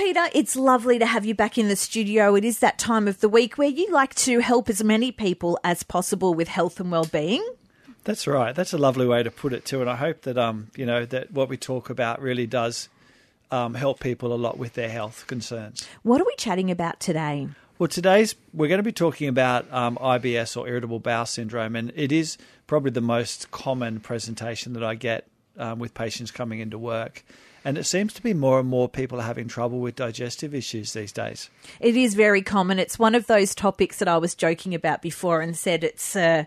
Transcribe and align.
Peter, 0.00 0.28
it's 0.32 0.56
lovely 0.56 0.98
to 0.98 1.04
have 1.04 1.26
you 1.26 1.34
back 1.34 1.58
in 1.58 1.68
the 1.68 1.76
studio. 1.76 2.34
It 2.34 2.42
is 2.42 2.60
that 2.60 2.78
time 2.78 3.06
of 3.06 3.20
the 3.20 3.28
week 3.28 3.58
where 3.58 3.68
you 3.68 3.86
like 3.90 4.14
to 4.14 4.38
help 4.38 4.70
as 4.70 4.82
many 4.82 5.12
people 5.12 5.60
as 5.62 5.82
possible 5.82 6.32
with 6.32 6.48
health 6.48 6.80
and 6.80 6.90
well-being. 6.90 7.46
That's 8.04 8.26
right. 8.26 8.54
That's 8.54 8.72
a 8.72 8.78
lovely 8.78 9.06
way 9.06 9.22
to 9.22 9.30
put 9.30 9.52
it 9.52 9.66
too, 9.66 9.82
and 9.82 9.90
I 9.90 9.96
hope 9.96 10.22
that 10.22 10.38
um, 10.38 10.68
you 10.74 10.86
know 10.86 11.04
that 11.04 11.30
what 11.32 11.50
we 11.50 11.58
talk 11.58 11.90
about 11.90 12.22
really 12.22 12.46
does 12.46 12.88
um, 13.50 13.74
help 13.74 14.00
people 14.00 14.32
a 14.32 14.40
lot 14.40 14.56
with 14.56 14.72
their 14.72 14.88
health 14.88 15.26
concerns. 15.26 15.86
What 16.02 16.18
are 16.18 16.24
we 16.24 16.34
chatting 16.38 16.70
about 16.70 16.98
today? 16.98 17.48
Well, 17.78 17.88
today's 17.88 18.36
we're 18.54 18.68
going 18.68 18.78
to 18.78 18.82
be 18.82 18.92
talking 18.92 19.28
about 19.28 19.70
um, 19.70 19.98
IBS 20.00 20.56
or 20.56 20.66
irritable 20.66 21.00
bowel 21.00 21.26
syndrome, 21.26 21.76
and 21.76 21.92
it 21.94 22.10
is 22.10 22.38
probably 22.66 22.92
the 22.92 23.02
most 23.02 23.50
common 23.50 24.00
presentation 24.00 24.72
that 24.72 24.82
I 24.82 24.94
get 24.94 25.26
um, 25.58 25.78
with 25.78 25.92
patients 25.92 26.30
coming 26.30 26.60
into 26.60 26.78
work. 26.78 27.22
And 27.64 27.76
it 27.76 27.84
seems 27.84 28.12
to 28.14 28.22
be 28.22 28.32
more 28.34 28.58
and 28.58 28.68
more 28.68 28.88
people 28.88 29.20
are 29.20 29.24
having 29.24 29.48
trouble 29.48 29.80
with 29.80 29.96
digestive 29.96 30.54
issues 30.54 30.92
these 30.92 31.12
days. 31.12 31.50
It 31.78 31.96
is 31.96 32.14
very 32.14 32.42
common. 32.42 32.78
It's 32.78 32.98
one 32.98 33.14
of 33.14 33.26
those 33.26 33.54
topics 33.54 33.98
that 33.98 34.08
I 34.08 34.16
was 34.18 34.34
joking 34.34 34.74
about 34.74 35.02
before 35.02 35.40
and 35.42 35.56
said 35.56 35.84
it's 35.84 36.16
uh, 36.16 36.44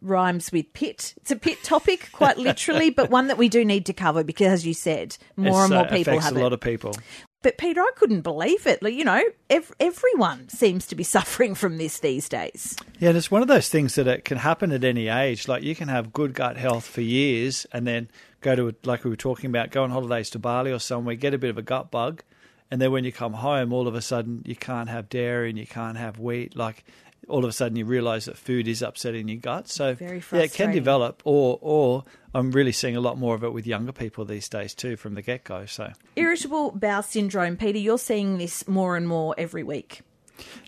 rhymes 0.00 0.52
with 0.52 0.72
pit. 0.72 1.14
It's 1.18 1.30
a 1.30 1.36
pit 1.36 1.62
topic, 1.64 2.10
quite 2.12 2.36
literally, 2.38 2.90
but 2.90 3.10
one 3.10 3.26
that 3.28 3.38
we 3.38 3.48
do 3.48 3.64
need 3.64 3.86
to 3.86 3.92
cover 3.92 4.22
because, 4.24 4.48
as 4.52 4.66
you 4.66 4.74
said, 4.74 5.16
more 5.36 5.48
It's, 5.48 5.58
and 5.64 5.70
more 5.74 5.86
uh, 5.86 5.90
people 5.90 6.18
have 6.20 6.36
a 6.36 6.38
it. 6.38 6.42
lot 6.42 6.52
of 6.52 6.60
people. 6.60 6.94
But 7.42 7.58
Peter, 7.58 7.80
I 7.80 7.90
couldn't 7.96 8.20
believe 8.20 8.68
it. 8.68 8.84
Like, 8.84 8.94
you 8.94 9.02
know, 9.02 9.20
ev- 9.50 9.72
everyone 9.80 10.48
seems 10.48 10.86
to 10.86 10.94
be 10.94 11.02
suffering 11.02 11.56
from 11.56 11.76
this 11.76 11.98
these 11.98 12.28
days. 12.28 12.76
Yeah, 13.00 13.08
and 13.08 13.18
it's 13.18 13.32
one 13.32 13.42
of 13.42 13.48
those 13.48 13.68
things 13.68 13.96
that 13.96 14.06
it 14.06 14.24
can 14.24 14.38
happen 14.38 14.70
at 14.70 14.84
any 14.84 15.08
age. 15.08 15.48
Like 15.48 15.64
you 15.64 15.74
can 15.74 15.88
have 15.88 16.12
good 16.12 16.34
gut 16.34 16.56
health 16.56 16.84
for 16.86 17.00
years 17.00 17.66
and 17.72 17.84
then 17.84 18.08
go 18.42 18.54
to, 18.56 18.74
like 18.84 19.04
we 19.04 19.10
were 19.10 19.16
talking 19.16 19.48
about, 19.48 19.70
go 19.70 19.84
on 19.84 19.90
holidays 19.90 20.30
to 20.30 20.38
Bali 20.38 20.72
or 20.72 20.78
somewhere, 20.78 21.14
get 21.14 21.34
a 21.34 21.38
bit 21.38 21.50
of 21.50 21.58
a 21.58 21.62
gut 21.62 21.90
bug. 21.90 22.22
And 22.70 22.80
then 22.80 22.90
when 22.90 23.04
you 23.04 23.12
come 23.12 23.34
home, 23.34 23.72
all 23.72 23.86
of 23.86 23.94
a 23.94 24.02
sudden 24.02 24.42
you 24.44 24.56
can't 24.56 24.88
have 24.88 25.08
dairy 25.08 25.50
and 25.50 25.58
you 25.58 25.66
can't 25.66 25.96
have 25.96 26.18
wheat. 26.18 26.56
Like 26.56 26.84
all 27.28 27.44
of 27.44 27.50
a 27.50 27.52
sudden 27.52 27.76
you 27.76 27.84
realize 27.84 28.24
that 28.24 28.36
food 28.36 28.66
is 28.66 28.82
upsetting 28.82 29.28
your 29.28 29.38
gut. 29.38 29.68
So 29.68 29.96
yeah, 30.00 30.20
it 30.32 30.52
can 30.52 30.72
develop 30.72 31.22
or, 31.24 31.58
or 31.60 32.04
I'm 32.34 32.50
really 32.50 32.72
seeing 32.72 32.96
a 32.96 33.00
lot 33.00 33.18
more 33.18 33.34
of 33.34 33.44
it 33.44 33.52
with 33.52 33.66
younger 33.66 33.92
people 33.92 34.24
these 34.24 34.48
days 34.48 34.74
too 34.74 34.96
from 34.96 35.14
the 35.14 35.22
get 35.22 35.44
go. 35.44 35.66
So 35.66 35.92
Irritable 36.16 36.72
bowel 36.72 37.02
syndrome, 37.02 37.56
Peter, 37.56 37.78
you're 37.78 37.98
seeing 37.98 38.38
this 38.38 38.66
more 38.66 38.96
and 38.96 39.06
more 39.06 39.34
every 39.38 39.62
week. 39.62 40.00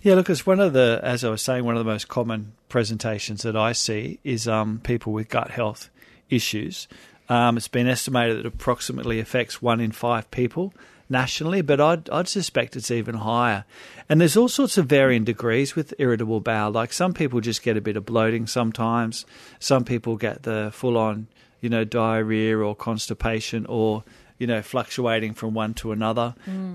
Yeah, 0.03 0.15
look, 0.15 0.29
it's 0.29 0.47
one 0.47 0.61
of 0.61 0.73
the, 0.75 1.01
as 1.03 1.25
I 1.25 1.31
was 1.31 1.43
saying, 1.43 1.65
one 1.65 1.77
of 1.77 1.85
the 1.85 1.91
most 1.91 2.09
common 2.09 2.53
presentations 2.69 3.43
that 3.43 3.57
I 3.57 3.73
see 3.73 4.21
is 4.23 4.47
um, 4.47 4.81
people 4.85 5.13
with 5.13 5.29
gut 5.29 5.51
health 5.51 5.91
issues. 6.29 6.87
Um, 7.29 7.57
it's 7.57 7.69
been 7.69 7.89
estimated 7.89 8.37
that 8.37 8.47
it 8.47 8.47
approximately 8.47 9.19
affects 9.19 9.63
one 9.63 9.81
in 9.81 9.93
five 9.93 10.31
people 10.31 10.75
nationally, 11.09 11.63
but 11.63 11.81
I'd, 11.81 12.11
I'd 12.11 12.29
suspect 12.29 12.77
it's 12.77 12.91
even 12.91 13.17
higher. 13.17 13.65
And 14.09 14.21
there's 14.21 14.37
all 14.37 14.49
sorts 14.49 14.77
of 14.79 14.87
varying 14.87 15.25
degrees 15.25 15.75
with 15.75 15.95
irritable 15.99 16.41
bowel. 16.41 16.73
Like 16.73 16.93
some 16.93 17.15
people 17.15 17.41
just 17.41 17.63
get 17.63 17.77
a 17.77 17.81
bit 17.81 17.97
of 17.97 18.05
bloating 18.05 18.47
sometimes, 18.47 19.25
some 19.59 19.85
people 19.85 20.17
get 20.17 20.43
the 20.43 20.71
full 20.73 20.99
on, 20.99 21.29
you 21.61 21.69
know, 21.69 21.85
diarrhea 21.85 22.59
or 22.59 22.75
constipation 22.75 23.67
or 23.67 24.05
you 24.39 24.47
know, 24.47 24.63
fluctuating 24.63 25.33
from 25.33 25.55
one 25.55 25.75
to 25.75 25.93
another. 25.93 26.35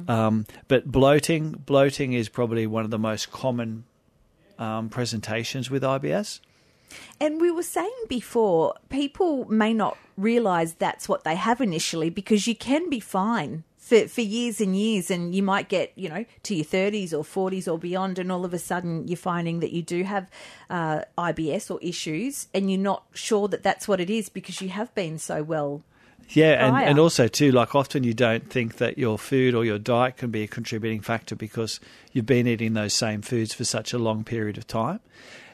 Um, 0.09 0.45
but 0.67 0.89
bloating, 0.89 1.52
bloating 1.52 2.14
is 2.14 2.30
probably 2.30 2.66
one 2.66 2.86
of 2.86 2.89
the 2.89 2.97
most 2.97 3.31
common 3.31 3.83
um, 4.58 4.89
presentations 4.89 5.70
with 5.70 5.83
IBS. 5.83 6.39
And 7.20 7.42
we 7.42 7.52
were 7.52 7.64
saying 7.64 8.04
before, 8.08 8.76
people 8.90 9.45
may 9.45 9.73
not 9.73 9.98
realise 10.18 10.73
that's 10.73 11.08
what 11.08 11.23
they 11.23 11.36
have 11.36 11.62
initially 11.62 12.09
because 12.09 12.48
you 12.48 12.56
can 12.56 12.90
be 12.90 13.00
fine 13.00 13.64
for, 13.90 14.08
for 14.08 14.22
years 14.22 14.62
and 14.62 14.78
years, 14.78 15.10
and 15.10 15.34
you 15.34 15.42
might 15.42 15.67
get, 15.67 15.92
you 15.95 16.10
know, 16.10 16.23
to 16.44 16.54
your 16.54 16.66
30s 16.66 17.12
or 17.12 17.23
40s 17.23 17.72
or 17.72 17.80
beyond, 17.80 18.20
and 18.20 18.32
all 18.32 18.45
of 18.45 18.54
a 18.54 18.60
sudden 18.60 19.08
you're 19.08 19.17
finding 19.17 19.62
that 19.62 19.72
you 19.72 19.82
do 19.82 20.04
have 20.04 20.30
uh, 20.70 21.02
IBS 21.17 21.72
or 21.72 21.80
issues, 21.82 22.48
and 22.54 22.70
you're 22.70 22.80
not 22.80 23.04
sure 23.14 23.48
that 23.48 23.64
that's 23.64 23.88
what 23.88 23.99
it 23.99 24.10
is 24.10 24.30
because 24.30 24.61
you 24.61 24.70
have 24.70 24.94
been 24.94 25.17
so 25.17 25.42
well. 25.42 25.82
Yeah, 26.30 26.67
and, 26.67 26.89
and 26.89 26.99
also 26.99 27.28
too, 27.28 27.52
like 27.52 27.73
often 27.73 28.04
you 28.04 28.14
don't 28.14 28.48
think 28.48 28.78
that 28.78 28.99
your 28.99 29.17
food 29.17 29.55
or 29.55 29.66
your 29.66 29.80
diet 29.80 30.17
can 30.17 30.30
be 30.30 30.44
a 30.44 30.48
contributing 30.48 31.02
factor 31.02 31.36
because 31.36 31.80
you've 32.11 32.28
been 32.28 32.45
eating 32.45 32.73
those 32.73 32.94
same 32.94 33.23
foods 33.23 33.55
for 33.55 33.64
such 33.64 33.94
a 33.94 33.98
long 33.98 34.23
period 34.23 34.60
of 34.60 34.67
time. 34.67 34.99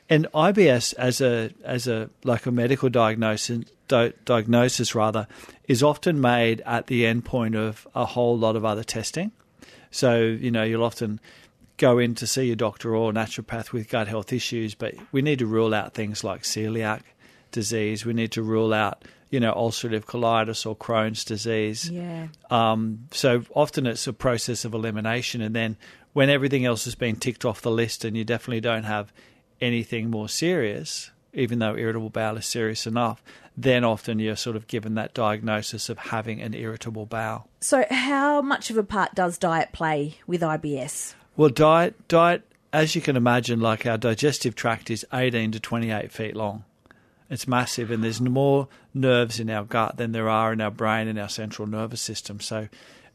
And 0.09 0.27
IBS 0.33 0.93
as 0.95 1.19
a 1.19 1.51
as 1.63 1.87
a 1.87 2.09
like 2.23 2.45
a 2.45 2.51
medical 2.51 2.89
diagnosis 2.89 3.65
di- 3.87 4.13
diagnosis 4.23 4.93
rather 4.95 5.27
is 5.67 5.81
often 5.81 6.21
made 6.21 6.61
at 6.61 6.87
the 6.87 7.05
end 7.05 7.25
point 7.25 7.55
of 7.55 7.87
a 7.95 8.05
whole 8.05 8.37
lot 8.37 8.55
of 8.55 8.65
other 8.65 8.83
testing. 8.83 9.31
So, 9.91 10.17
you 10.17 10.51
know, 10.51 10.63
you'll 10.63 10.83
often 10.83 11.19
go 11.77 11.99
in 11.99 12.15
to 12.15 12.27
see 12.27 12.45
your 12.45 12.55
doctor 12.55 12.95
or 12.95 13.11
naturopath 13.11 13.71
with 13.71 13.89
gut 13.89 14.07
health 14.07 14.31
issues, 14.31 14.75
but 14.75 14.93
we 15.11 15.21
need 15.21 15.39
to 15.39 15.45
rule 15.45 15.73
out 15.73 15.93
things 15.93 16.23
like 16.23 16.43
celiac 16.43 17.01
disease. 17.51 18.05
We 18.05 18.13
need 18.13 18.31
to 18.33 18.43
rule 18.43 18.73
out, 18.73 19.03
you 19.29 19.39
know, 19.39 19.53
ulcerative 19.53 20.05
colitis 20.05 20.65
or 20.65 20.75
Crohn's 20.75 21.23
disease. 21.23 21.89
Yeah. 21.89 22.27
Um, 22.49 23.07
so 23.11 23.43
often 23.53 23.87
it's 23.87 24.07
a 24.07 24.13
process 24.13 24.65
of 24.65 24.73
elimination, 24.73 25.41
and 25.41 25.55
then 25.55 25.77
when 26.13 26.29
everything 26.29 26.65
else 26.65 26.85
has 26.85 26.95
been 26.95 27.15
ticked 27.15 27.45
off 27.45 27.61
the 27.61 27.71
list, 27.71 28.05
and 28.05 28.15
you 28.15 28.23
definitely 28.23 28.61
don't 28.61 28.83
have 28.83 29.11
anything 29.61 30.09
more 30.09 30.29
serious, 30.29 31.11
even 31.33 31.59
though 31.59 31.75
irritable 31.75 32.09
bowel 32.09 32.37
is 32.37 32.45
serious 32.45 32.87
enough, 32.87 33.21
then 33.57 33.83
often 33.83 34.19
you're 34.19 34.35
sort 34.35 34.55
of 34.55 34.67
given 34.67 34.95
that 34.95 35.13
diagnosis 35.13 35.89
of 35.89 35.97
having 35.97 36.41
an 36.41 36.53
irritable 36.53 37.05
bowel. 37.05 37.47
So, 37.61 37.85
how 37.89 38.41
much 38.41 38.69
of 38.69 38.77
a 38.77 38.83
part 38.83 39.15
does 39.15 39.37
diet 39.37 39.69
play 39.71 40.17
with 40.27 40.41
IBS? 40.41 41.15
Well, 41.37 41.49
diet, 41.49 42.07
diet, 42.07 42.43
as 42.73 42.95
you 42.95 43.01
can 43.01 43.15
imagine, 43.15 43.59
like 43.59 43.85
our 43.85 43.97
digestive 43.97 44.55
tract 44.55 44.89
is 44.89 45.05
18 45.13 45.51
to 45.53 45.59
28 45.59 46.11
feet 46.11 46.35
long. 46.35 46.65
It's 47.29 47.47
massive, 47.47 47.89
and 47.89 48.03
there's 48.03 48.21
more 48.21 48.67
nerves 48.93 49.39
in 49.39 49.49
our 49.49 49.63
gut 49.63 49.97
than 49.97 50.11
there 50.11 50.29
are 50.29 50.53
in 50.53 50.61
our 50.61 50.71
brain 50.71 51.07
and 51.07 51.17
our 51.17 51.29
central 51.29 51.67
nervous 51.67 52.01
system. 52.01 52.39
So, 52.39 52.67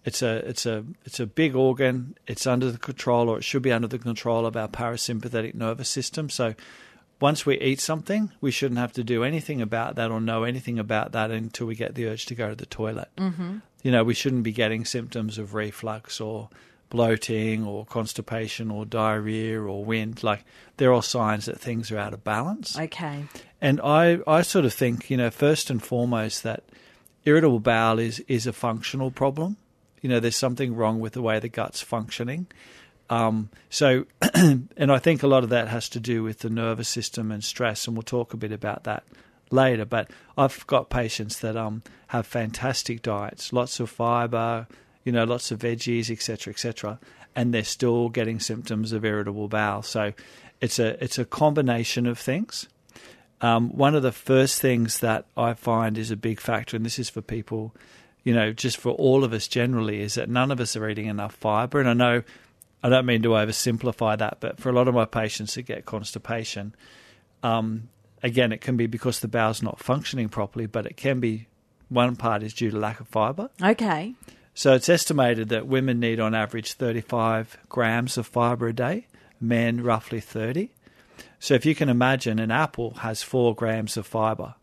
it's 0.04 0.22
a 0.22 0.36
it's 0.48 0.66
a 0.66 0.84
it's 1.04 1.20
a 1.20 1.26
big 1.26 1.54
organ. 1.54 2.16
It's 2.26 2.46
under 2.46 2.70
the 2.70 2.78
control, 2.78 3.28
or 3.28 3.38
it 3.38 3.44
should 3.44 3.62
be 3.62 3.72
under 3.72 3.88
the 3.88 3.98
control 3.98 4.46
of 4.46 4.56
our 4.56 4.68
parasympathetic 4.68 5.54
nervous 5.54 5.90
system. 5.90 6.30
So, 6.30 6.54
once 7.20 7.44
we 7.44 7.58
eat 7.60 7.80
something, 7.80 8.32
we 8.40 8.50
shouldn't 8.50 8.78
have 8.78 8.92
to 8.94 9.04
do 9.04 9.24
anything 9.24 9.60
about 9.60 9.96
that 9.96 10.10
or 10.10 10.20
know 10.20 10.44
anything 10.44 10.78
about 10.78 11.12
that 11.12 11.30
until 11.30 11.66
we 11.66 11.74
get 11.74 11.94
the 11.94 12.06
urge 12.06 12.26
to 12.26 12.34
go 12.34 12.48
to 12.48 12.56
the 12.56 12.66
toilet. 12.66 13.08
Mm-hmm. 13.16 13.58
You 13.82 13.92
know, 13.92 14.04
we 14.04 14.14
shouldn't 14.14 14.42
be 14.42 14.52
getting 14.52 14.84
symptoms 14.84 15.36
of 15.38 15.54
reflux 15.54 16.20
or 16.20 16.48
bloating 16.88 17.64
or 17.64 17.84
constipation 17.86 18.70
or 18.70 18.84
diarrhea 18.84 19.60
or 19.60 19.84
wind. 19.84 20.22
Like, 20.22 20.44
they're 20.76 20.92
all 20.92 21.02
signs 21.02 21.46
that 21.46 21.60
things 21.60 21.90
are 21.90 21.98
out 21.98 22.12
of 22.12 22.24
balance. 22.24 22.78
Okay. 22.78 23.24
And 23.60 23.80
I, 23.82 24.18
I 24.26 24.42
sort 24.42 24.64
of 24.64 24.72
think, 24.74 25.10
you 25.10 25.16
know, 25.16 25.30
first 25.30 25.70
and 25.70 25.82
foremost, 25.82 26.42
that 26.42 26.64
irritable 27.24 27.60
bowel 27.60 27.98
is, 27.98 28.20
is 28.20 28.46
a 28.46 28.52
functional 28.52 29.10
problem. 29.10 29.56
You 30.00 30.08
know, 30.08 30.20
there's 30.20 30.36
something 30.36 30.74
wrong 30.74 31.00
with 31.00 31.12
the 31.12 31.22
way 31.22 31.38
the 31.38 31.48
gut's 31.48 31.80
functioning. 31.80 32.46
Um, 33.10 33.50
so, 33.68 34.06
and 34.34 34.92
I 34.92 34.98
think 34.98 35.22
a 35.22 35.26
lot 35.26 35.42
of 35.42 35.50
that 35.50 35.68
has 35.68 35.88
to 35.90 36.00
do 36.00 36.22
with 36.22 36.38
the 36.38 36.50
nervous 36.50 36.88
system 36.88 37.32
and 37.32 37.42
stress, 37.42 37.86
and 37.86 37.96
we'll 37.96 38.02
talk 38.02 38.32
a 38.32 38.36
bit 38.36 38.52
about 38.52 38.84
that 38.84 39.02
later. 39.50 39.84
But 39.84 40.10
I've 40.38 40.66
got 40.66 40.90
patients 40.90 41.40
that 41.40 41.56
um, 41.56 41.82
have 42.08 42.26
fantastic 42.26 43.02
diets, 43.02 43.52
lots 43.52 43.80
of 43.80 43.90
fiber, 43.90 44.68
you 45.04 45.12
know, 45.12 45.24
lots 45.24 45.50
of 45.50 45.58
veggies, 45.58 46.10
etc., 46.10 46.52
etc., 46.52 47.00
and 47.34 47.52
they're 47.52 47.64
still 47.64 48.08
getting 48.08 48.40
symptoms 48.40 48.92
of 48.92 49.04
irritable 49.04 49.48
bowel. 49.48 49.82
So, 49.82 50.12
it's 50.60 50.78
a 50.78 51.02
it's 51.02 51.18
a 51.18 51.24
combination 51.24 52.06
of 52.06 52.18
things. 52.18 52.68
Um, 53.40 53.70
one 53.70 53.94
of 53.94 54.02
the 54.02 54.12
first 54.12 54.60
things 54.60 55.00
that 55.00 55.24
I 55.36 55.54
find 55.54 55.96
is 55.96 56.10
a 56.10 56.16
big 56.16 56.40
factor, 56.40 56.76
and 56.76 56.84
this 56.84 56.98
is 56.98 57.08
for 57.08 57.22
people, 57.22 57.74
you 58.25 58.34
know, 58.34 58.53
just 58.53 58.76
for 58.76 58.91
all 58.92 59.25
of 59.25 59.32
us 59.32 59.48
generally, 59.48 60.00
is 60.00 60.14
that 60.14 60.28
none 60.28 60.50
of 60.50 60.60
us 60.60 60.76
are 60.76 60.88
eating 60.88 61.06
enough 61.06 61.34
fiber. 61.34 61.81
And 61.81 61.88
I 61.88 61.94
know 61.94 62.22
I 62.83 62.89
don't 62.89 63.06
mean 63.06 63.22
to 63.22 63.30
oversimplify 63.30 64.18
that, 64.18 64.39
but 64.41 64.59
for 64.59 64.71
a 64.71 64.72
lot 64.72 64.89
of 64.89 64.94
my 64.94 65.04
patients 65.04 65.54
that 65.54 65.62
get 65.62 65.84
constipation, 65.84 66.74
um, 67.42 67.89
again, 68.22 68.53
it 68.53 68.60
can 68.60 68.77
be 68.77 68.86
because 68.86 69.21
the 69.21 69.28
bowel's 69.28 69.62
not 69.62 69.80
functioning 69.80 70.28
properly, 70.28 70.66
but 70.66 70.86
it 70.86 70.97
can 70.97 71.21
be 71.21 71.47
one 71.89 72.16
part 72.16 72.42
is 72.42 72.54
due 72.54 72.71
to 72.71 72.78
lack 72.78 73.00
of 73.00 73.09
fiber. 73.09 73.50
Okay. 73.62 74.15
So 74.54 74.74
it's 74.74 74.89
estimated 74.89 75.48
that 75.50 75.66
women 75.66 76.00
need 76.00 76.21
on 76.21 76.34
average 76.34 76.74
35 76.74 77.59
grams 77.68 78.18
of 78.18 78.27
fiber 78.27 78.68
a 78.68 78.72
day, 78.72 79.06
men 79.41 79.83
roughly 79.83 80.21
30. 80.21 80.71
So 81.39 81.54
if 81.54 81.65
you 81.65 81.74
can 81.74 81.89
imagine, 81.89 82.39
an 82.39 82.50
apple 82.50 82.94
has 82.97 83.22
four 83.22 83.54
grams 83.54 83.97
of 83.97 84.06
fiber. 84.06 84.54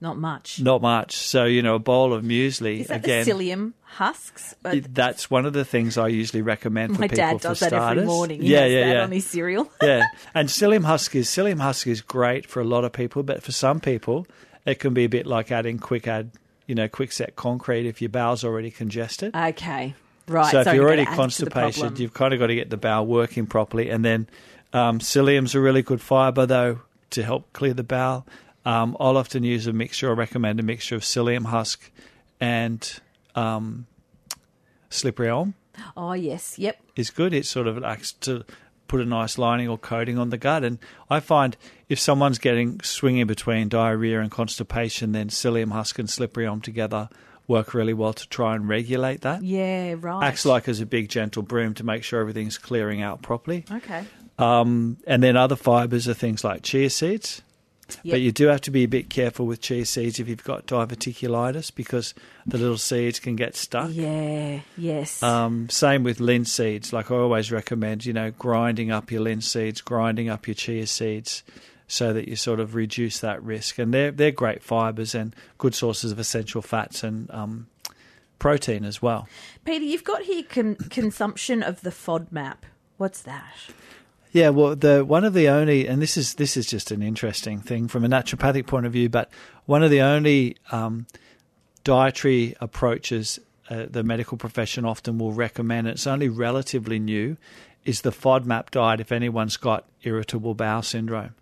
Not 0.00 0.16
much. 0.16 0.60
Not 0.60 0.80
much. 0.80 1.16
So, 1.16 1.44
you 1.44 1.60
know, 1.62 1.74
a 1.74 1.78
bowl 1.80 2.12
of 2.12 2.22
muesli, 2.22 2.80
Is 2.80 2.86
that 2.86 3.04
again, 3.04 3.24
the 3.24 3.32
psyllium 3.32 3.72
husks? 3.82 4.54
That's 4.62 5.28
one 5.30 5.44
of 5.44 5.52
the 5.52 5.64
things 5.64 5.98
I 5.98 6.08
usually 6.08 6.42
recommend 6.42 6.94
for 6.94 7.00
my 7.00 7.08
people 7.08 7.16
dad 7.16 7.32
for 7.38 7.48
does 7.48 7.60
that 7.60 7.70
starters. 7.70 8.02
every 8.02 8.06
morning. 8.06 8.42
He 8.42 8.52
yeah, 8.52 8.64
yeah, 8.66 8.86
that 8.86 8.92
yeah. 8.94 9.02
on 9.02 9.10
his 9.10 9.26
cereal. 9.26 9.70
yeah. 9.82 10.04
And 10.34 10.48
psyllium 10.48 10.84
husk 10.84 11.16
is 11.16 11.26
psyllium 11.28 11.60
husk 11.60 11.86
is 11.88 12.00
great 12.00 12.46
for 12.46 12.60
a 12.60 12.64
lot 12.64 12.84
of 12.84 12.92
people, 12.92 13.24
but 13.24 13.42
for 13.42 13.50
some 13.50 13.80
people, 13.80 14.26
it 14.64 14.76
can 14.76 14.94
be 14.94 15.04
a 15.04 15.08
bit 15.08 15.26
like 15.26 15.50
adding 15.50 15.78
quick 15.78 16.06
add, 16.06 16.30
you 16.66 16.76
know, 16.76 16.86
quick 16.88 17.10
set 17.10 17.34
concrete 17.34 17.86
if 17.86 18.00
your 18.00 18.10
bowel's 18.10 18.44
already 18.44 18.70
congested. 18.70 19.34
okay. 19.34 19.94
Right, 20.28 20.50
So 20.50 20.60
if 20.60 20.64
so 20.64 20.72
you're 20.72 20.82
you're 20.82 20.86
already 20.88 21.04
gonna 21.06 21.22
add 21.22 21.30
to 21.30 21.44
the 21.46 21.50
constipated, 21.50 21.98
you've 21.98 22.12
kind 22.12 22.34
of 22.34 22.38
got 22.38 22.48
to 22.48 22.54
get 22.54 22.68
the 22.68 22.76
bowel 22.76 23.06
working 23.06 23.46
properly. 23.46 23.88
And 23.88 24.04
then 24.04 24.28
um, 24.74 24.98
psyllium's 24.98 25.54
a 25.54 25.60
really 25.60 25.80
good 25.80 26.02
fibre, 26.02 26.44
though, 26.44 26.80
to 27.10 27.22
help 27.22 27.50
clear 27.54 27.72
the 27.72 27.82
bowel. 27.82 28.26
Um, 28.68 28.96
I'll 29.00 29.16
often 29.16 29.44
use 29.44 29.66
a 29.66 29.72
mixture, 29.72 30.10
I 30.10 30.12
recommend 30.12 30.60
a 30.60 30.62
mixture 30.62 30.94
of 30.96 31.02
psyllium 31.02 31.46
husk 31.46 31.90
and 32.38 33.00
um, 33.34 33.86
slippery 34.90 35.28
elm 35.28 35.54
Oh 35.96 36.12
yes, 36.12 36.58
yep. 36.58 36.76
is 36.96 37.10
good. 37.10 37.32
It 37.32 37.46
sort 37.46 37.66
of 37.66 37.82
acts 37.82 38.12
to 38.26 38.44
put 38.88 39.00
a 39.00 39.04
nice 39.04 39.38
lining 39.38 39.68
or 39.68 39.78
coating 39.78 40.18
on 40.18 40.30
the 40.30 40.36
gut. 40.38 40.64
And 40.64 40.78
I 41.08 41.20
find 41.20 41.56
if 41.88 41.98
someone's 42.00 42.38
getting 42.38 42.80
swinging 42.82 43.26
between 43.26 43.68
diarrhea 43.68 44.20
and 44.20 44.30
constipation, 44.30 45.12
then 45.12 45.28
psyllium 45.28 45.72
husk 45.72 45.98
and 45.98 46.10
slippery 46.10 46.46
elm 46.46 46.60
together 46.60 47.08
work 47.46 47.72
really 47.74 47.94
well 47.94 48.12
to 48.12 48.28
try 48.28 48.54
and 48.54 48.68
regulate 48.68 49.22
that. 49.22 49.42
Yeah, 49.42 49.94
right. 49.98 50.26
Acts 50.26 50.44
like 50.44 50.68
as 50.68 50.80
a 50.80 50.86
big 50.86 51.08
gentle 51.08 51.42
broom 51.42 51.74
to 51.74 51.84
make 51.84 52.02
sure 52.04 52.20
everything's 52.20 52.58
clearing 52.58 53.00
out 53.00 53.22
properly. 53.22 53.64
Okay. 53.70 54.04
Um, 54.38 54.98
and 55.06 55.22
then 55.22 55.36
other 55.36 55.56
fibres 55.56 56.08
are 56.08 56.14
things 56.14 56.44
like 56.44 56.62
chia 56.62 56.90
seeds. 56.90 57.42
Yep. 58.02 58.12
But 58.12 58.20
you 58.20 58.32
do 58.32 58.46
have 58.48 58.60
to 58.62 58.70
be 58.70 58.84
a 58.84 58.88
bit 58.88 59.08
careful 59.08 59.46
with 59.46 59.60
chia 59.60 59.84
seeds 59.84 60.20
if 60.20 60.28
you've 60.28 60.44
got 60.44 60.66
diverticulitis 60.66 61.74
because 61.74 62.14
the 62.46 62.58
little 62.58 62.78
seeds 62.78 63.18
can 63.18 63.36
get 63.36 63.56
stuck. 63.56 63.90
Yeah. 63.92 64.60
Yes. 64.76 65.22
Um, 65.22 65.68
same 65.70 66.02
with 66.02 66.18
linseeds. 66.18 66.92
Like 66.92 67.10
I 67.10 67.16
always 67.16 67.50
recommend, 67.50 68.04
you 68.04 68.12
know, 68.12 68.30
grinding 68.32 68.90
up 68.90 69.10
your 69.10 69.22
linseeds, 69.22 69.82
grinding 69.82 70.28
up 70.28 70.46
your 70.46 70.54
chia 70.54 70.86
seeds, 70.86 71.42
so 71.86 72.12
that 72.12 72.28
you 72.28 72.36
sort 72.36 72.60
of 72.60 72.74
reduce 72.74 73.20
that 73.20 73.42
risk. 73.42 73.78
And 73.78 73.92
they're 73.94 74.10
they're 74.10 74.30
great 74.30 74.62
fibres 74.62 75.14
and 75.14 75.34
good 75.56 75.74
sources 75.74 76.12
of 76.12 76.18
essential 76.18 76.60
fats 76.60 77.02
and 77.02 77.30
um, 77.30 77.68
protein 78.38 78.84
as 78.84 79.00
well. 79.00 79.28
Peter, 79.64 79.84
you've 79.84 80.04
got 80.04 80.22
here 80.22 80.42
con- 80.42 80.76
consumption 80.90 81.62
of 81.62 81.80
the 81.80 81.90
FODMAP. 81.90 82.56
What's 82.98 83.22
that? 83.22 83.54
Yeah, 84.32 84.50
well, 84.50 84.76
the 84.76 85.04
one 85.04 85.24
of 85.24 85.32
the 85.32 85.48
only, 85.48 85.86
and 85.88 86.02
this 86.02 86.16
is 86.16 86.34
this 86.34 86.56
is 86.56 86.66
just 86.66 86.90
an 86.90 87.02
interesting 87.02 87.60
thing 87.60 87.88
from 87.88 88.04
a 88.04 88.08
naturopathic 88.08 88.66
point 88.66 88.84
of 88.86 88.92
view, 88.92 89.08
but 89.08 89.30
one 89.66 89.82
of 89.82 89.90
the 89.90 90.02
only 90.02 90.56
um, 90.70 91.06
dietary 91.84 92.54
approaches 92.60 93.38
uh, 93.70 93.86
the 93.88 94.02
medical 94.02 94.36
profession 94.38 94.84
often 94.84 95.18
will 95.18 95.32
recommend. 95.32 95.86
It's 95.88 96.06
only 96.06 96.28
relatively 96.28 96.98
new, 96.98 97.36
is 97.84 98.02
the 98.02 98.12
FODMAP 98.12 98.70
diet. 98.70 99.00
If 99.00 99.12
anyone's 99.12 99.56
got 99.56 99.86
irritable 100.02 100.54
bowel 100.54 100.82
syndrome, 100.82 101.34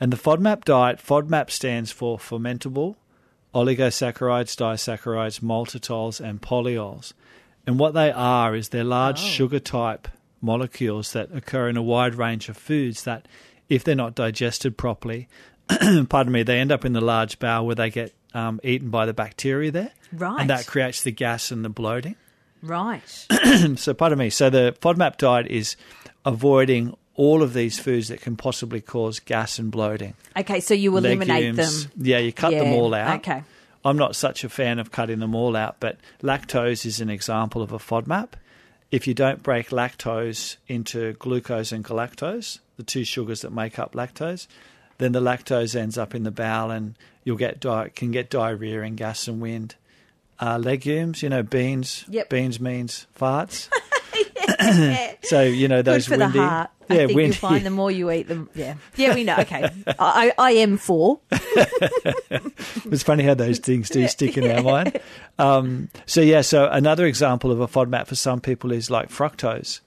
and 0.00 0.12
the 0.12 0.16
FODMAP 0.16 0.64
diet, 0.64 0.98
FODMAP 0.98 1.50
stands 1.50 1.90
for 1.90 2.18
fermentable 2.18 2.96
oligosaccharides, 3.54 4.54
disaccharides, 4.56 5.40
maltitols, 5.40 6.20
and 6.20 6.40
polyols. 6.40 7.12
And 7.66 7.78
what 7.78 7.94
they 7.94 8.10
are 8.12 8.54
is 8.54 8.68
they're 8.68 8.84
large 8.84 9.20
Oh. 9.20 9.24
sugar 9.26 9.58
type 9.58 10.08
molecules 10.40 11.12
that 11.12 11.34
occur 11.34 11.68
in 11.68 11.76
a 11.76 11.82
wide 11.82 12.14
range 12.14 12.48
of 12.48 12.56
foods 12.56 13.04
that, 13.04 13.26
if 13.68 13.84
they're 13.84 13.94
not 13.94 14.14
digested 14.14 14.76
properly, 14.76 15.28
pardon 16.08 16.32
me, 16.32 16.42
they 16.42 16.58
end 16.58 16.72
up 16.72 16.84
in 16.84 16.92
the 16.92 17.00
large 17.00 17.38
bowel 17.38 17.66
where 17.66 17.74
they 17.74 17.90
get 17.90 18.14
um, 18.34 18.60
eaten 18.62 18.90
by 18.90 19.06
the 19.06 19.14
bacteria 19.14 19.70
there. 19.70 19.92
Right. 20.12 20.40
And 20.40 20.50
that 20.50 20.66
creates 20.66 21.02
the 21.02 21.12
gas 21.12 21.50
and 21.50 21.64
the 21.64 21.68
bloating. 21.68 22.16
Right. 22.60 23.08
so, 23.76 23.94
pardon 23.94 24.18
me. 24.18 24.30
So, 24.30 24.50
the 24.50 24.76
FODMAP 24.80 25.16
diet 25.18 25.46
is 25.46 25.76
avoiding 26.24 26.92
all 27.14 27.44
of 27.44 27.52
these 27.52 27.78
foods 27.78 28.08
that 28.08 28.20
can 28.20 28.36
possibly 28.36 28.80
cause 28.80 29.20
gas 29.20 29.60
and 29.60 29.70
bloating. 29.70 30.14
Okay, 30.36 30.58
so 30.58 30.74
you 30.74 30.96
eliminate 30.96 31.28
Legumes. 31.28 31.84
them. 31.84 31.92
Yeah, 31.98 32.18
you 32.18 32.32
cut 32.32 32.50
them 32.50 32.72
all 32.72 32.94
out. 32.94 33.18
Okay. 33.18 33.44
I'm 33.84 33.96
not 33.96 34.16
such 34.16 34.44
a 34.44 34.48
fan 34.48 34.78
of 34.78 34.90
cutting 34.90 35.20
them 35.20 35.34
all 35.34 35.56
out, 35.56 35.76
but 35.78 35.98
lactose 36.22 36.84
is 36.84 37.00
an 37.00 37.10
example 37.10 37.62
of 37.62 37.72
a 37.72 37.78
FODMAP. 37.78 38.30
If 38.90 39.06
you 39.06 39.14
don't 39.14 39.42
break 39.42 39.68
lactose 39.68 40.56
into 40.66 41.12
glucose 41.14 41.72
and 41.72 41.84
galactose, 41.84 42.58
the 42.76 42.82
two 42.82 43.04
sugars 43.04 43.42
that 43.42 43.52
make 43.52 43.78
up 43.78 43.92
lactose, 43.92 44.46
then 44.98 45.12
the 45.12 45.20
lactose 45.20 45.76
ends 45.76 45.98
up 45.98 46.14
in 46.14 46.22
the 46.22 46.30
bowel 46.30 46.70
and 46.70 46.94
you'll 47.24 47.36
get 47.36 47.60
di- 47.60 47.90
can 47.90 48.10
get 48.10 48.30
diarrhea 48.30 48.82
and 48.82 48.96
gas 48.96 49.28
and 49.28 49.40
wind. 49.40 49.74
Uh, 50.40 50.56
legumes, 50.56 51.22
you 51.22 51.28
know, 51.28 51.42
beans. 51.42 52.04
Yep. 52.08 52.30
Beans 52.30 52.60
means 52.60 53.06
farts. 53.18 53.68
Yeah. 54.60 55.14
so 55.22 55.42
you 55.42 55.68
know 55.68 55.78
Good 55.82 55.84
those 55.84 56.08
windy. 56.08 56.38
I 56.90 56.94
yeah, 56.94 57.06
think 57.06 57.18
you'll 57.20 57.32
find 57.32 57.64
the 57.66 57.70
more 57.70 57.90
you 57.90 58.10
eat 58.10 58.28
them. 58.28 58.48
Yeah. 58.54 58.74
Yeah, 58.96 59.14
we 59.14 59.24
know. 59.24 59.36
Okay. 59.38 59.68
I, 59.98 60.32
I 60.38 60.50
am 60.52 60.76
four. 60.78 61.20
It's 62.90 63.02
funny 63.02 63.22
how 63.24 63.34
those 63.34 63.58
things 63.58 63.90
do 63.90 64.06
stick 64.08 64.36
in 64.38 64.50
our 64.50 64.62
mind. 64.62 64.98
Um, 65.38 65.88
so 66.06 66.20
yeah, 66.20 66.40
so 66.40 66.68
another 66.70 67.06
example 67.06 67.50
of 67.52 67.60
a 67.60 67.66
FODMAP 67.68 68.06
for 68.06 68.14
some 68.14 68.40
people 68.40 68.72
is 68.72 68.90
like 68.90 69.08
fructose. 69.10 69.80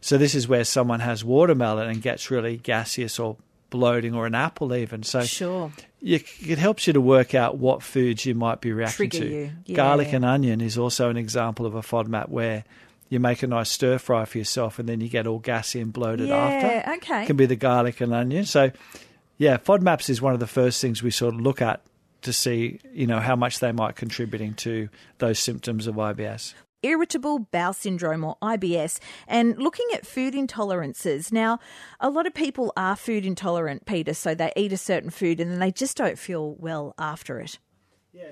So 0.00 0.16
this 0.16 0.34
is 0.34 0.46
where 0.46 0.64
someone 0.64 1.00
has 1.00 1.24
watermelon 1.24 1.88
and 1.88 2.00
gets 2.00 2.30
really 2.30 2.56
gaseous 2.58 3.18
or 3.18 3.36
bloating, 3.70 4.14
or 4.14 4.26
an 4.26 4.34
apple 4.34 4.74
even. 4.74 5.02
So 5.02 5.22
Sure. 5.24 5.72
you, 6.00 6.20
it 6.46 6.58
helps 6.58 6.86
you 6.86 6.92
to 6.92 7.00
work 7.00 7.34
out 7.34 7.58
what 7.58 7.82
foods 7.82 8.24
you 8.24 8.34
might 8.34 8.60
be 8.60 8.72
reacting 8.72 9.10
Trigger 9.10 9.26
to. 9.26 9.30
you, 9.34 9.50
yeah. 9.66 9.76
Garlic 9.76 10.12
and 10.12 10.24
onion 10.24 10.60
is 10.60 10.78
also 10.78 11.10
an 11.10 11.16
example 11.16 11.66
of 11.66 11.74
a 11.74 11.80
FODMAP 11.82 12.28
where 12.28 12.64
you 13.08 13.20
make 13.20 13.42
a 13.42 13.46
nice 13.46 13.70
stir 13.70 13.98
fry 13.98 14.24
for 14.24 14.38
yourself 14.38 14.78
and 14.78 14.88
then 14.88 15.00
you 15.00 15.08
get 15.08 15.26
all 15.26 15.38
gassy 15.38 15.80
and 15.80 15.92
bloated 15.92 16.30
after 16.30 16.66
Yeah, 16.66 16.94
okay. 16.96 17.26
can 17.26 17.36
be 17.36 17.46
the 17.46 17.56
garlic 17.56 18.00
and 18.00 18.12
onion. 18.12 18.44
So, 18.44 18.70
yeah, 19.38 19.56
FODMAPs 19.58 20.08
is 20.10 20.20
one 20.22 20.34
of 20.34 20.40
the 20.40 20.46
first 20.46 20.80
things 20.80 21.02
we 21.02 21.10
sort 21.10 21.34
of 21.34 21.40
look 21.40 21.62
at 21.62 21.82
to 22.22 22.32
see, 22.32 22.80
you 22.92 23.06
know, 23.06 23.20
how 23.20 23.36
much 23.36 23.60
they 23.60 23.70
might 23.72 23.94
contributing 23.96 24.54
to 24.54 24.88
those 25.18 25.38
symptoms 25.38 25.86
of 25.86 25.94
IBS. 25.96 26.54
irritable 26.82 27.38
bowel 27.38 27.72
syndrome 27.72 28.22
or 28.24 28.36
IBS 28.42 28.98
and 29.28 29.56
looking 29.58 29.86
at 29.94 30.06
food 30.06 30.34
intolerances. 30.34 31.32
Now, 31.32 31.58
a 32.00 32.10
lot 32.10 32.26
of 32.26 32.34
people 32.34 32.72
are 32.76 32.96
food 32.96 33.24
intolerant, 33.26 33.86
Peter, 33.86 34.14
so 34.14 34.34
they 34.34 34.52
eat 34.56 34.72
a 34.72 34.76
certain 34.76 35.10
food 35.10 35.40
and 35.40 35.50
then 35.50 35.58
they 35.58 35.70
just 35.72 35.96
don't 35.96 36.18
feel 36.18 36.54
well 36.58 36.94
after 36.98 37.40
it. 37.40 37.58
Yeah, 38.12 38.28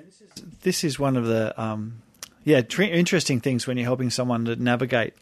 this 0.63 0.83
is 0.85 0.99
one 0.99 1.17
of 1.17 1.27
the, 1.27 1.59
um, 1.61 2.03
yeah, 2.45 2.61
tr- 2.61 2.83
interesting 2.83 3.41
things 3.41 3.67
when 3.67 3.77
you're 3.77 3.85
helping 3.85 4.11
someone 4.11 4.45
to 4.45 4.57
navigate 4.57 5.15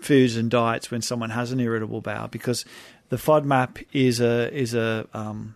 foods 0.00 0.36
and 0.36 0.50
diets 0.50 0.90
when 0.90 1.00
someone 1.00 1.30
has 1.30 1.50
an 1.50 1.60
irritable 1.60 2.00
bowel 2.00 2.28
because 2.28 2.64
the 3.08 3.16
FODMAP 3.16 3.86
is 3.92 4.20
a 4.20 4.52
is 4.54 4.74
a 4.74 5.08
um, 5.14 5.54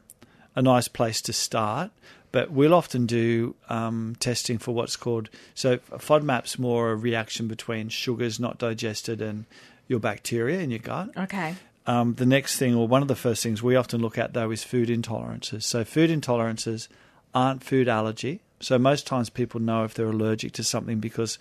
a 0.55 0.63
nice 0.63 0.89
place 0.89 1.21
to 1.23 1.33
start. 1.33 1.91
But 2.31 2.51
we'll 2.51 2.75
often 2.75 3.07
do 3.07 3.55
um, 3.71 4.15
testing 4.21 4.59
for 4.59 4.73
what's 4.73 4.97
called 4.97 5.31
so 5.55 5.79
FODMAP's 5.79 6.59
more 6.59 6.91
a 6.91 6.97
reaction 6.97 7.49
between 7.49 7.89
sugars 7.89 8.39
not 8.39 8.59
digested 8.59 9.23
and 9.23 9.47
your 9.87 9.99
bacteria 9.99 10.61
in 10.61 10.71
your 10.71 10.81
gut. 10.81 11.11
Okay. 11.17 11.55
Um, 11.87 12.15
the 12.15 12.27
next 12.27 12.59
thing, 12.59 12.75
or 12.75 12.87
one 12.87 13.01
of 13.01 13.09
the 13.09 13.17
first 13.17 13.43
things 13.43 13.63
we 13.63 13.75
often 13.75 14.03
look 14.03 14.19
at 14.19 14.35
though, 14.35 14.51
is 14.51 14.63
food 14.63 14.91
intolerances. 14.91 15.63
So 15.63 15.85
food 15.85 16.11
intolerances 16.11 16.89
aren't 17.35 17.65
food 17.65 17.89
allergy. 17.89 18.43
So 18.61 18.79
most 18.79 19.07
times 19.07 19.31
people 19.31 19.61
know 19.61 19.85
if 19.85 19.95
they're 19.95 20.07
allergic 20.11 20.53
to 20.55 20.65
something 20.65 20.99
because 21.01 21.39